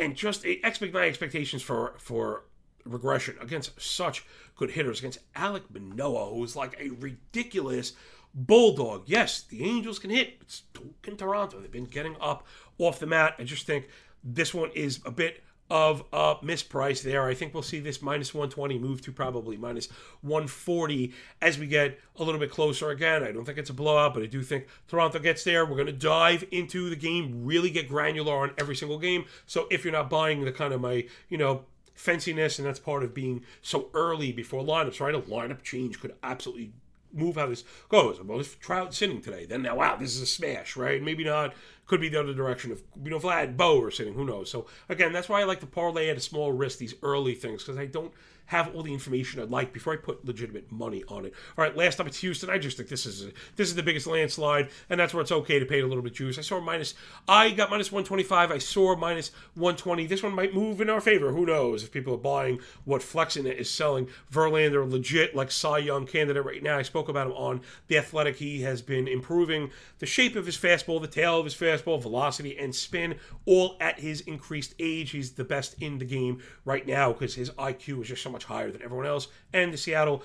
and 0.00 0.16
just 0.16 0.44
eh, 0.44 0.56
expect 0.64 0.92
my 0.92 1.06
expectations 1.06 1.62
for 1.62 1.94
for 1.98 2.44
regression 2.84 3.36
against 3.40 3.80
such 3.80 4.24
good 4.56 4.70
hitters 4.70 4.98
against 5.00 5.18
Alec 5.34 5.64
Manoah, 5.72 6.34
who's 6.34 6.56
like 6.56 6.76
a 6.80 6.90
ridiculous 6.90 7.92
bulldog. 8.34 9.04
Yes, 9.06 9.42
the 9.42 9.64
Angels 9.64 9.98
can 9.98 10.10
hit. 10.10 10.38
It's 10.40 10.62
in 11.06 11.16
Toronto. 11.16 11.60
They've 11.60 11.70
been 11.70 11.84
getting 11.84 12.16
up 12.20 12.46
off 12.78 12.98
the 12.98 13.06
mat. 13.06 13.34
I 13.38 13.44
just 13.44 13.66
think 13.66 13.88
this 14.22 14.54
one 14.54 14.70
is 14.74 15.00
a 15.04 15.10
bit 15.10 15.42
of 15.70 16.02
a 16.12 16.34
misprice 16.42 17.02
there. 17.02 17.26
I 17.26 17.34
think 17.34 17.54
we'll 17.54 17.62
see 17.62 17.80
this 17.80 18.02
minus 18.02 18.34
120 18.34 18.78
move 18.78 19.00
to 19.02 19.12
probably 19.12 19.56
minus 19.56 19.88
140 20.22 21.12
as 21.40 21.58
we 21.58 21.66
get 21.66 21.98
a 22.16 22.24
little 22.24 22.40
bit 22.40 22.50
closer. 22.50 22.90
Again, 22.90 23.22
I 23.22 23.30
don't 23.30 23.44
think 23.44 23.56
it's 23.56 23.70
a 23.70 23.74
blowout, 23.74 24.12
but 24.14 24.22
I 24.22 24.26
do 24.26 24.42
think 24.42 24.66
Toronto 24.88 25.20
gets 25.20 25.44
there. 25.44 25.64
We're 25.64 25.76
going 25.76 25.86
to 25.86 25.92
dive 25.92 26.44
into 26.50 26.90
the 26.90 26.96
game, 26.96 27.44
really 27.44 27.70
get 27.70 27.88
granular 27.88 28.34
on 28.34 28.52
every 28.58 28.74
single 28.74 28.98
game. 28.98 29.24
So 29.46 29.68
if 29.70 29.84
you're 29.84 29.92
not 29.92 30.10
buying 30.10 30.44
the 30.44 30.52
kind 30.52 30.74
of 30.74 30.80
my, 30.80 31.06
you 31.28 31.38
know, 31.38 31.64
fenciness, 31.94 32.58
and 32.58 32.66
that's 32.66 32.80
part 32.80 33.04
of 33.04 33.14
being 33.14 33.44
so 33.62 33.90
early 33.94 34.32
before 34.32 34.64
lineups, 34.64 35.00
right? 35.00 35.14
A 35.14 35.20
lineup 35.20 35.62
change 35.62 36.00
could 36.00 36.14
absolutely 36.22 36.72
move 37.12 37.36
how 37.36 37.46
this 37.46 37.64
goes. 37.88 38.20
Well, 38.22 38.40
if 38.40 38.58
Trout 38.60 38.94
sitting 38.94 39.20
today, 39.20 39.46
then 39.46 39.62
now 39.62 39.76
wow, 39.76 39.96
this 39.96 40.14
is 40.14 40.22
a 40.22 40.26
smash, 40.26 40.76
right? 40.76 41.02
Maybe 41.02 41.24
not. 41.24 41.54
Could 41.86 42.00
be 42.00 42.08
the 42.08 42.20
other 42.20 42.34
direction 42.34 42.70
if 42.70 42.82
you 43.02 43.10
know 43.10 43.18
Vlad 43.18 43.56
Bo 43.56 43.82
are 43.82 43.90
sitting. 43.90 44.14
Who 44.14 44.24
knows? 44.24 44.50
So 44.50 44.66
again, 44.88 45.12
that's 45.12 45.28
why 45.28 45.40
I 45.40 45.44
like 45.44 45.60
to 45.60 45.66
parlay 45.66 46.08
at 46.08 46.16
a 46.16 46.20
small 46.20 46.52
risk 46.52 46.78
these 46.78 46.94
early 47.02 47.34
things 47.34 47.64
because 47.64 47.78
I 47.78 47.86
don't 47.86 48.12
have 48.50 48.74
all 48.74 48.82
the 48.82 48.92
information 48.92 49.40
I'd 49.40 49.48
like 49.48 49.72
before 49.72 49.92
I 49.92 49.96
put 49.96 50.24
legitimate 50.24 50.72
money 50.72 51.04
on 51.06 51.24
it. 51.24 51.32
All 51.56 51.64
right, 51.64 51.76
last 51.76 52.00
up 52.00 52.08
it's 52.08 52.18
Houston. 52.18 52.50
I 52.50 52.58
just 52.58 52.76
think 52.76 52.88
this 52.88 53.06
is 53.06 53.26
a, 53.26 53.30
this 53.54 53.68
is 53.68 53.76
the 53.76 53.82
biggest 53.82 54.08
landslide, 54.08 54.70
and 54.88 54.98
that's 54.98 55.14
where 55.14 55.20
it's 55.20 55.30
okay 55.30 55.60
to 55.60 55.64
pay 55.64 55.78
a 55.78 55.86
little 55.86 56.02
bit 56.02 56.14
juice. 56.14 56.36
I 56.36 56.40
saw 56.40 56.60
minus. 56.60 56.94
I 57.28 57.50
got 57.50 57.70
minus 57.70 57.92
125. 57.92 58.50
I 58.50 58.58
saw 58.58 58.96
minus 58.96 59.30
120. 59.54 60.04
This 60.06 60.24
one 60.24 60.34
might 60.34 60.52
move 60.52 60.80
in 60.80 60.90
our 60.90 61.00
favor. 61.00 61.30
Who 61.30 61.46
knows 61.46 61.84
if 61.84 61.92
people 61.92 62.14
are 62.14 62.18
buying 62.18 62.58
what 62.84 63.04
Flexen 63.04 63.46
is 63.46 63.70
selling. 63.70 64.08
Verlander 64.32 64.90
legit 64.90 65.36
like 65.36 65.52
Cy 65.52 65.78
Young 65.78 66.04
candidate 66.04 66.44
right 66.44 66.62
now. 66.62 66.76
I 66.76 66.82
spoke 66.82 67.08
about 67.08 67.28
him 67.28 67.34
on 67.34 67.60
the 67.86 67.98
Athletic. 67.98 68.34
He 68.34 68.62
has 68.62 68.82
been 68.82 69.06
improving 69.06 69.70
the 70.00 70.06
shape 70.06 70.34
of 70.34 70.46
his 70.46 70.56
fastball, 70.56 71.00
the 71.00 71.06
tail 71.06 71.38
of 71.38 71.44
his 71.44 71.54
fastball, 71.54 72.02
velocity 72.02 72.58
and 72.58 72.74
spin, 72.74 73.14
all 73.46 73.76
at 73.80 74.00
his 74.00 74.22
increased 74.22 74.74
age. 74.80 75.12
He's 75.12 75.32
the 75.32 75.44
best 75.44 75.76
in 75.80 75.98
the 75.98 76.04
game 76.04 76.42
right 76.64 76.84
now 76.84 77.12
because 77.12 77.36
his 77.36 77.50
IQ 77.50 78.02
is 78.02 78.08
just 78.08 78.22
so 78.22 78.30
much 78.30 78.39
much 78.40 78.44
higher 78.46 78.70
than 78.70 78.82
everyone 78.82 79.06
else. 79.06 79.28
And 79.52 79.72
the 79.72 79.78
Seattle 79.78 80.22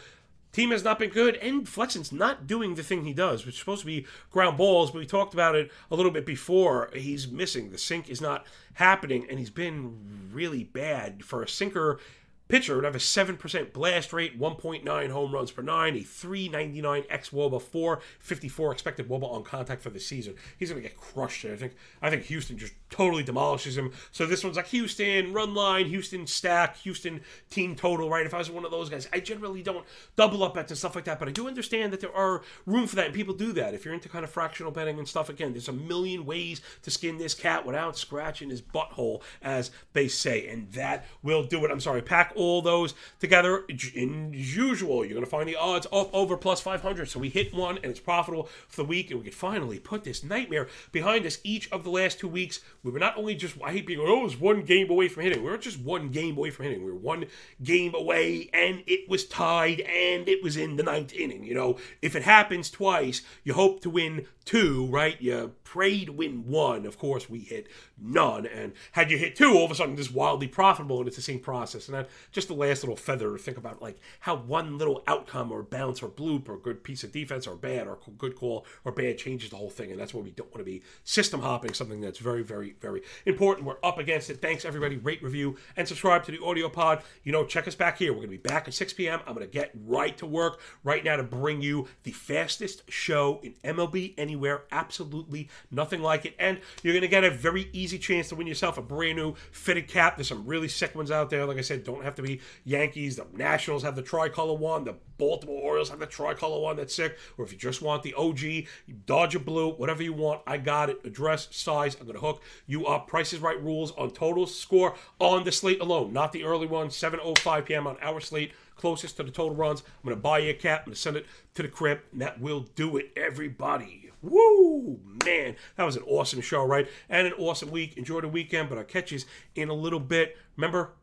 team 0.52 0.72
has 0.72 0.84
not 0.84 1.00
been 1.00 1.10
good, 1.10 1.36
and 1.38 1.68
Flexen's 1.68 2.14
not 2.14 2.48
doing 2.48 2.76
the 2.76 2.84
thing 2.84 3.04
he 3.04 3.14
does, 3.14 3.46
which 3.46 3.56
is 3.56 3.60
supposed 3.60 3.82
to 3.82 3.86
be 3.86 4.06
ground 4.32 4.58
balls. 4.58 4.92
But 4.92 5.00
we 5.00 5.06
talked 5.06 5.34
about 5.34 5.56
it 5.56 5.72
a 5.92 5.96
little 5.96 6.12
bit 6.12 6.26
before. 6.26 6.90
He's 6.94 7.28
missing. 7.28 7.72
The 7.72 7.78
sink 7.78 8.10
is 8.10 8.22
not 8.22 8.46
happening, 8.76 9.26
and 9.30 9.38
he's 9.38 9.50
been 9.50 10.30
really 10.32 10.64
bad 10.64 11.26
for 11.26 11.44
a 11.44 11.48
sinker 11.48 12.00
pitcher 12.48 12.76
would 12.76 12.84
have 12.86 12.96
a 12.96 13.00
7% 13.00 13.74
blast 13.74 14.14
rate, 14.14 14.40
1.9 14.40 15.10
home 15.10 15.32
runs 15.34 15.52
per 15.52 15.62
nine, 15.62 15.96
a 15.96 16.02
399 16.02 17.04
x 17.10 17.30
wOBA, 17.30 17.62
454 17.62 18.72
expected 18.72 19.10
wOBA 19.10 19.32
on 19.32 19.44
contact 19.44 19.82
for 19.82 19.90
the 19.90 20.00
season. 20.00 20.36
He's 20.58 20.70
going 20.70 20.82
to 20.82 20.88
get 20.88 20.98
crushed. 20.98 21.46
I 21.46 21.56
think 21.56 21.74
I 22.02 22.10
think 22.10 22.24
Houston 22.24 22.58
just 22.58 22.74
totally 22.90 23.24
demolishes 23.24 23.78
him. 23.78 23.92
So 24.12 24.26
this 24.26 24.44
one's 24.44 24.56
like 24.56 24.68
Houston 24.68 25.34
run 25.34 25.54
line, 25.54 25.88
Houston 25.88 26.28
stack, 26.28 26.78
Houston 26.78 27.22
team 27.50 27.76
total, 27.76 28.10
right? 28.10 28.26
If 28.26 28.34
I 28.34 28.38
was 28.38 28.50
one 28.50 28.66
of 28.66 28.72
those 28.72 28.90
guys, 28.90 29.08
I 29.12 29.20
generally 29.20 29.62
don't 29.62 29.86
double 30.16 30.44
up 30.44 30.54
bets 30.54 30.72
and 30.72 30.78
stuff 30.78 30.96
like 30.96 31.06
that, 31.06 31.20
but 31.20 31.28
I 31.28 31.32
do 31.32 31.48
understand 31.48 31.92
that 31.94 32.00
there 32.00 32.16
are 32.16 32.42
room 32.66 32.88
for 32.88 32.96
that, 32.96 33.08
and 33.08 33.14
people 33.14 33.34
do 33.34 33.52
that. 33.54 33.74
If 33.74 33.86
you're 33.86 33.94
into 33.94 34.10
kind 34.10 34.24
of 34.24 34.30
fractional 34.32 34.72
betting 34.72 34.98
and 35.00 35.08
stuff, 35.08 35.30
again, 35.30 35.52
there's 35.54 35.68
a 35.68 35.74
million 35.74 36.26
ways 36.26 36.62
to 36.84 36.92
skin 36.92 37.18
this 37.18 37.34
cat 37.34 37.66
without 37.66 37.98
scratching 37.98 38.50
his 38.50 38.62
butthole, 38.62 39.22
as 39.42 39.72
they 39.94 40.08
say, 40.08 40.48
and 40.48 40.72
that 40.74 41.06
will 41.24 41.44
do 41.44 41.66
it. 41.66 41.72
I'm 41.72 41.80
sorry, 41.80 42.02
pack 42.02 42.35
all 42.36 42.62
those 42.62 42.94
together. 43.20 43.66
In 43.94 44.32
usual, 44.34 45.06
you're 45.06 45.14
going 45.14 45.26
to 45.26 45.30
find 45.30 45.48
the 45.48 45.56
odds 45.56 45.88
up 45.92 46.14
over 46.14 46.38
plus 46.38 46.62
500. 46.62 47.10
So 47.10 47.20
we 47.20 47.30
hit 47.30 47.54
one 47.54 47.78
and 47.78 47.86
it's 47.86 48.00
profitable 48.00 48.50
for 48.68 48.78
the 48.78 48.88
week, 48.88 49.12
and 49.12 49.20
we 49.20 49.26
could 49.26 49.36
finally 49.36 49.80
put 49.80 50.04
this 50.04 50.24
nightmare 50.24 50.68
behind 50.92 51.26
us. 51.26 51.40
Each 51.44 51.72
of 51.72 51.84
the 51.84 51.90
last 51.90 52.20
two 52.20 52.28
weeks, 52.28 52.60
we 52.84 52.92
were 52.92 53.00
not 53.00 53.18
only 53.18 53.36
just, 53.36 53.56
I 53.64 53.72
hate 53.72 53.88
being, 53.88 54.00
oh, 54.00 54.22
it 54.22 54.24
was 54.24 54.38
one 54.40 54.64
game 54.64 54.90
away 54.90 55.08
from 55.08 55.24
hitting. 55.24 55.44
We 55.44 55.50
were 55.50 55.58
just 55.58 55.80
one 55.80 56.10
game 56.10 56.38
away 56.38 56.50
from 56.50 56.66
hitting. 56.66 56.84
We 56.84 56.92
were 56.92 56.98
one 56.98 57.26
game 57.64 57.94
away, 57.96 58.50
and 58.54 58.84
it 58.88 59.10
was 59.10 59.26
tied, 59.26 59.82
and 59.82 60.28
it 60.28 60.44
was 60.44 60.58
in 60.58 60.76
the 60.76 60.84
ninth 60.84 61.14
inning. 61.14 61.44
You 61.44 61.54
know, 61.54 61.78
if 62.02 62.16
it 62.16 62.24
happens 62.24 62.70
twice, 62.70 63.22
you 63.44 63.54
hope 63.54 63.82
to 63.82 63.90
win 63.90 64.28
two, 64.46 64.86
right? 64.88 65.20
You 65.22 65.54
to 65.76 66.12
win 66.12 66.48
one. 66.48 66.86
Of 66.86 66.98
course, 66.98 67.30
we 67.30 67.40
hit 67.40 67.68
none. 68.02 68.46
And 68.46 68.74
had 68.94 69.12
you 69.12 69.18
hit 69.18 69.36
two, 69.36 69.54
all 69.54 69.66
of 69.66 69.72
a 69.72 69.76
sudden, 69.76 69.96
this 69.96 70.12
wildly 70.12 70.48
profitable, 70.48 71.00
and 71.00 71.08
it's 71.08 71.18
the 71.18 71.22
same 71.22 71.40
process. 71.40 71.88
And 71.88 71.98
then 71.98 72.06
just 72.32 72.48
the 72.48 72.54
last 72.54 72.84
little 72.84 72.96
feather 72.96 73.32
to 73.32 73.38
think 73.38 73.58
about, 73.58 73.82
like 73.82 74.00
how 74.22 74.36
one 74.36 74.78
little 74.78 75.04
outcome 75.08 75.52
or 75.52 75.64
bounce 75.64 76.02
or 76.02 76.10
bloop 76.10 76.48
or 76.48 76.58
good 76.58 76.84
piece 76.84 77.04
of 77.04 77.12
defense 77.12 77.46
or 77.46 77.56
bad 77.56 77.88
or 77.88 78.00
good 78.18 78.36
call 78.36 78.66
or 78.84 78.92
bad 78.92 79.18
changes 79.18 79.50
the 79.50 79.58
whole 79.58 79.70
thing. 79.70 79.92
And 79.92 80.00
that's 80.00 80.14
why 80.14 80.22
we 80.22 80.32
don't 80.32 80.52
want 80.52 80.66
to 80.66 80.72
be 80.72 80.82
system 81.04 81.42
hopping, 81.42 81.74
something 81.74 82.02
that's 82.02 82.20
very, 82.20 82.44
very, 82.44 82.76
very 82.80 83.02
important. 83.26 83.68
We're 83.68 83.78
up 83.84 83.98
against 83.98 84.30
it. 84.30 84.42
Thanks, 84.42 84.66
everybody. 84.66 84.98
Rate, 84.98 85.22
review, 85.22 85.58
and 85.76 85.88
subscribe 85.88 86.24
to 86.26 86.32
the 86.32 86.44
audio 86.44 86.70
pod. 86.70 87.04
You 87.24 87.32
know, 87.32 87.46
check 87.46 87.68
us 87.68 87.76
back 87.76 87.98
here. 87.98 88.12
We're 88.12 88.26
going 88.26 88.32
to 88.32 88.38
be 88.38 88.50
back 88.50 88.68
at 88.68 88.74
6 88.74 88.94
p.m. 88.94 89.20
I'm 89.28 89.34
going 89.36 89.46
to 89.46 89.52
get 89.52 89.72
right 89.86 90.18
to 90.18 90.26
work 90.26 90.62
right 90.84 91.04
now 91.04 91.18
to 91.18 91.24
bring 91.24 91.62
you 91.62 91.88
the 92.04 92.12
fastest 92.12 92.90
show 92.90 93.42
in 93.44 93.54
MLB 93.64 94.14
anywhere. 94.18 94.64
Absolutely 94.72 95.50
nothing 95.72 96.02
like 96.02 96.26
it. 96.26 96.36
And 96.40 96.60
you're 96.84 96.94
going 96.94 97.02
to 97.02 97.08
get 97.08 97.24
a 97.24 97.32
very 97.32 97.70
easy 97.74 97.98
chance 97.98 98.30
to 98.30 98.36
win 98.36 98.48
yourself 98.48 98.78
a 98.78 98.82
brand 98.82 99.18
new 99.18 99.36
fitted 99.52 99.88
cap. 99.88 100.18
There's 100.18 100.28
some 100.28 100.46
really 100.46 100.68
sick 100.68 100.96
ones 100.96 101.12
out 101.12 101.30
there. 101.30 101.46
Like 101.46 101.58
I 101.58 101.62
said, 101.62 101.84
don't 101.84 102.04
have 102.04 102.16
to 102.16 102.22
be 102.22 102.42
Yankees. 102.64 103.16
The 103.16 103.26
Nationals 103.34 103.84
have 103.84 103.96
the 103.96 104.02
tricolor 104.02 104.58
one. 104.58 104.84
The 104.84 104.96
Baltimore 105.18 105.62
Orioles 105.62 105.90
have 105.90 106.00
the 106.00 106.06
tricolor 106.06 106.62
one 106.62 106.76
that's 106.78 106.96
sick. 106.96 107.18
Or 107.38 107.46
if 107.46 107.52
you 107.52 107.58
just 107.58 107.82
want 107.82 108.04
the 108.04 108.14
OG, 108.14 108.68
Dodger 109.06 109.40
blue, 109.40 109.72
whatever 109.74 110.04
you 110.04 110.14
want, 110.14 110.42
I 110.46 110.58
got 110.58 110.90
it. 110.90 111.00
Address, 111.04 111.48
size, 111.52 111.96
I'm 111.96 112.06
going 112.06 112.16
to 112.16 112.26
hook 112.26 112.42
you 112.68 112.86
up. 112.86 113.08
Prices 113.08 113.40
right 113.40 113.62
rules 113.62 113.92
on 113.92 114.12
total 114.12 114.46
score 114.46 114.96
on 115.20 115.44
the 115.44 115.52
slate 115.52 115.82
alone, 115.82 116.14
not 116.14 116.32
the 116.32 116.44
early 116.44 116.68
one, 116.68 116.90
7.05 116.90 117.66
p.m. 117.66 117.88
on 117.88 117.98
our 118.02 118.20
slate 118.20 118.54
closest 118.76 119.18
to 119.18 119.24
the 119.24 119.32
total 119.32 119.56
runs. 119.56 119.82
I'm 119.82 120.10
going 120.10 120.16
to 120.16 120.22
buy 120.22 120.40
you 120.40 120.52
a 120.52 120.54
cap. 120.54 120.82
I'm 120.82 120.86
going 120.86 120.96
to 120.96 121.02
send 121.02 121.18
it 121.18 121.26
to 121.56 121.62
the 121.62 121.68
crib, 121.68 122.00
and 122.12 122.22
that 122.22 122.40
will 122.40 122.62
do 122.76 122.98
it, 122.98 123.12
everybody. 123.16 124.12
Woo! 124.22 125.00
Man, 125.26 125.56
that 125.76 125.84
was 125.84 125.96
an 125.96 126.04
awesome 126.04 126.42
show, 126.42 126.64
right? 126.64 126.88
And 127.10 127.28
an 127.28 127.34
awesome 127.34 127.70
week. 127.70 127.98
Enjoy 127.98 128.22
the 128.22 128.28
weekend, 128.28 128.70
but 128.70 128.78
I'll 128.78 128.84
catch 128.84 129.12
you 129.12 129.20
in 129.56 129.70
a 129.70 129.74
little 129.74 130.00
bit. 130.00 130.38
Remember, 130.58 130.94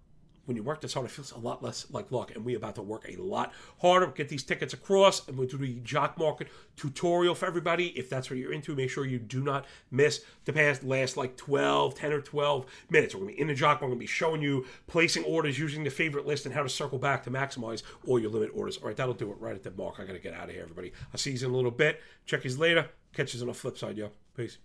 when 0.44 0.56
you 0.56 0.62
work 0.62 0.80
this 0.80 0.94
hard, 0.94 1.06
it 1.06 1.10
feels 1.10 1.32
a 1.32 1.38
lot 1.38 1.62
less 1.62 1.86
like 1.90 2.10
luck. 2.10 2.34
And 2.34 2.44
we're 2.44 2.56
about 2.56 2.74
to 2.76 2.82
work 2.82 3.06
a 3.08 3.16
lot 3.16 3.52
harder, 3.80 4.06
get 4.08 4.28
these 4.28 4.42
tickets 4.42 4.74
across, 4.74 5.26
and 5.28 5.36
we'll 5.36 5.48
do 5.48 5.56
the 5.56 5.74
Jock 5.80 6.18
Market 6.18 6.48
tutorial 6.76 7.34
for 7.34 7.46
everybody. 7.46 7.88
If 7.88 8.08
that's 8.10 8.30
what 8.30 8.38
you're 8.38 8.52
into, 8.52 8.74
make 8.74 8.90
sure 8.90 9.04
you 9.04 9.18
do 9.18 9.42
not 9.42 9.66
miss 9.90 10.24
the 10.44 10.52
past 10.52 10.82
last 10.82 11.16
like 11.16 11.36
12, 11.36 11.94
10 11.94 12.12
or 12.12 12.20
12 12.20 12.66
minutes. 12.90 13.14
We're 13.14 13.20
going 13.20 13.32
to 13.32 13.36
be 13.36 13.40
in 13.40 13.48
the 13.48 13.54
Jock. 13.54 13.80
We're 13.80 13.88
going 13.88 13.98
to 13.98 14.02
be 14.02 14.06
showing 14.06 14.42
you 14.42 14.66
placing 14.86 15.24
orders 15.24 15.58
using 15.58 15.84
the 15.84 15.90
favorite 15.90 16.26
list 16.26 16.46
and 16.46 16.54
how 16.54 16.62
to 16.62 16.68
circle 16.68 16.98
back 16.98 17.22
to 17.24 17.30
maximize 17.30 17.82
all 18.06 18.18
your 18.18 18.30
limit 18.30 18.50
orders. 18.54 18.78
All 18.78 18.88
right, 18.88 18.96
that'll 18.96 19.14
do 19.14 19.30
it 19.30 19.36
right 19.38 19.54
at 19.54 19.62
the 19.62 19.70
mark. 19.72 20.00
I 20.00 20.04
got 20.04 20.14
to 20.14 20.18
get 20.18 20.34
out 20.34 20.48
of 20.48 20.50
here, 20.50 20.62
everybody. 20.62 20.92
I'll 21.12 21.18
see 21.18 21.32
you 21.32 21.46
in 21.46 21.52
a 21.52 21.54
little 21.54 21.70
bit. 21.70 22.00
Check 22.26 22.44
you 22.44 22.56
later. 22.56 22.88
Catch 23.12 23.34
you 23.34 23.40
on 23.40 23.46
the 23.48 23.54
flip 23.54 23.78
side, 23.78 23.96
yo. 23.96 24.10
Peace. 24.36 24.58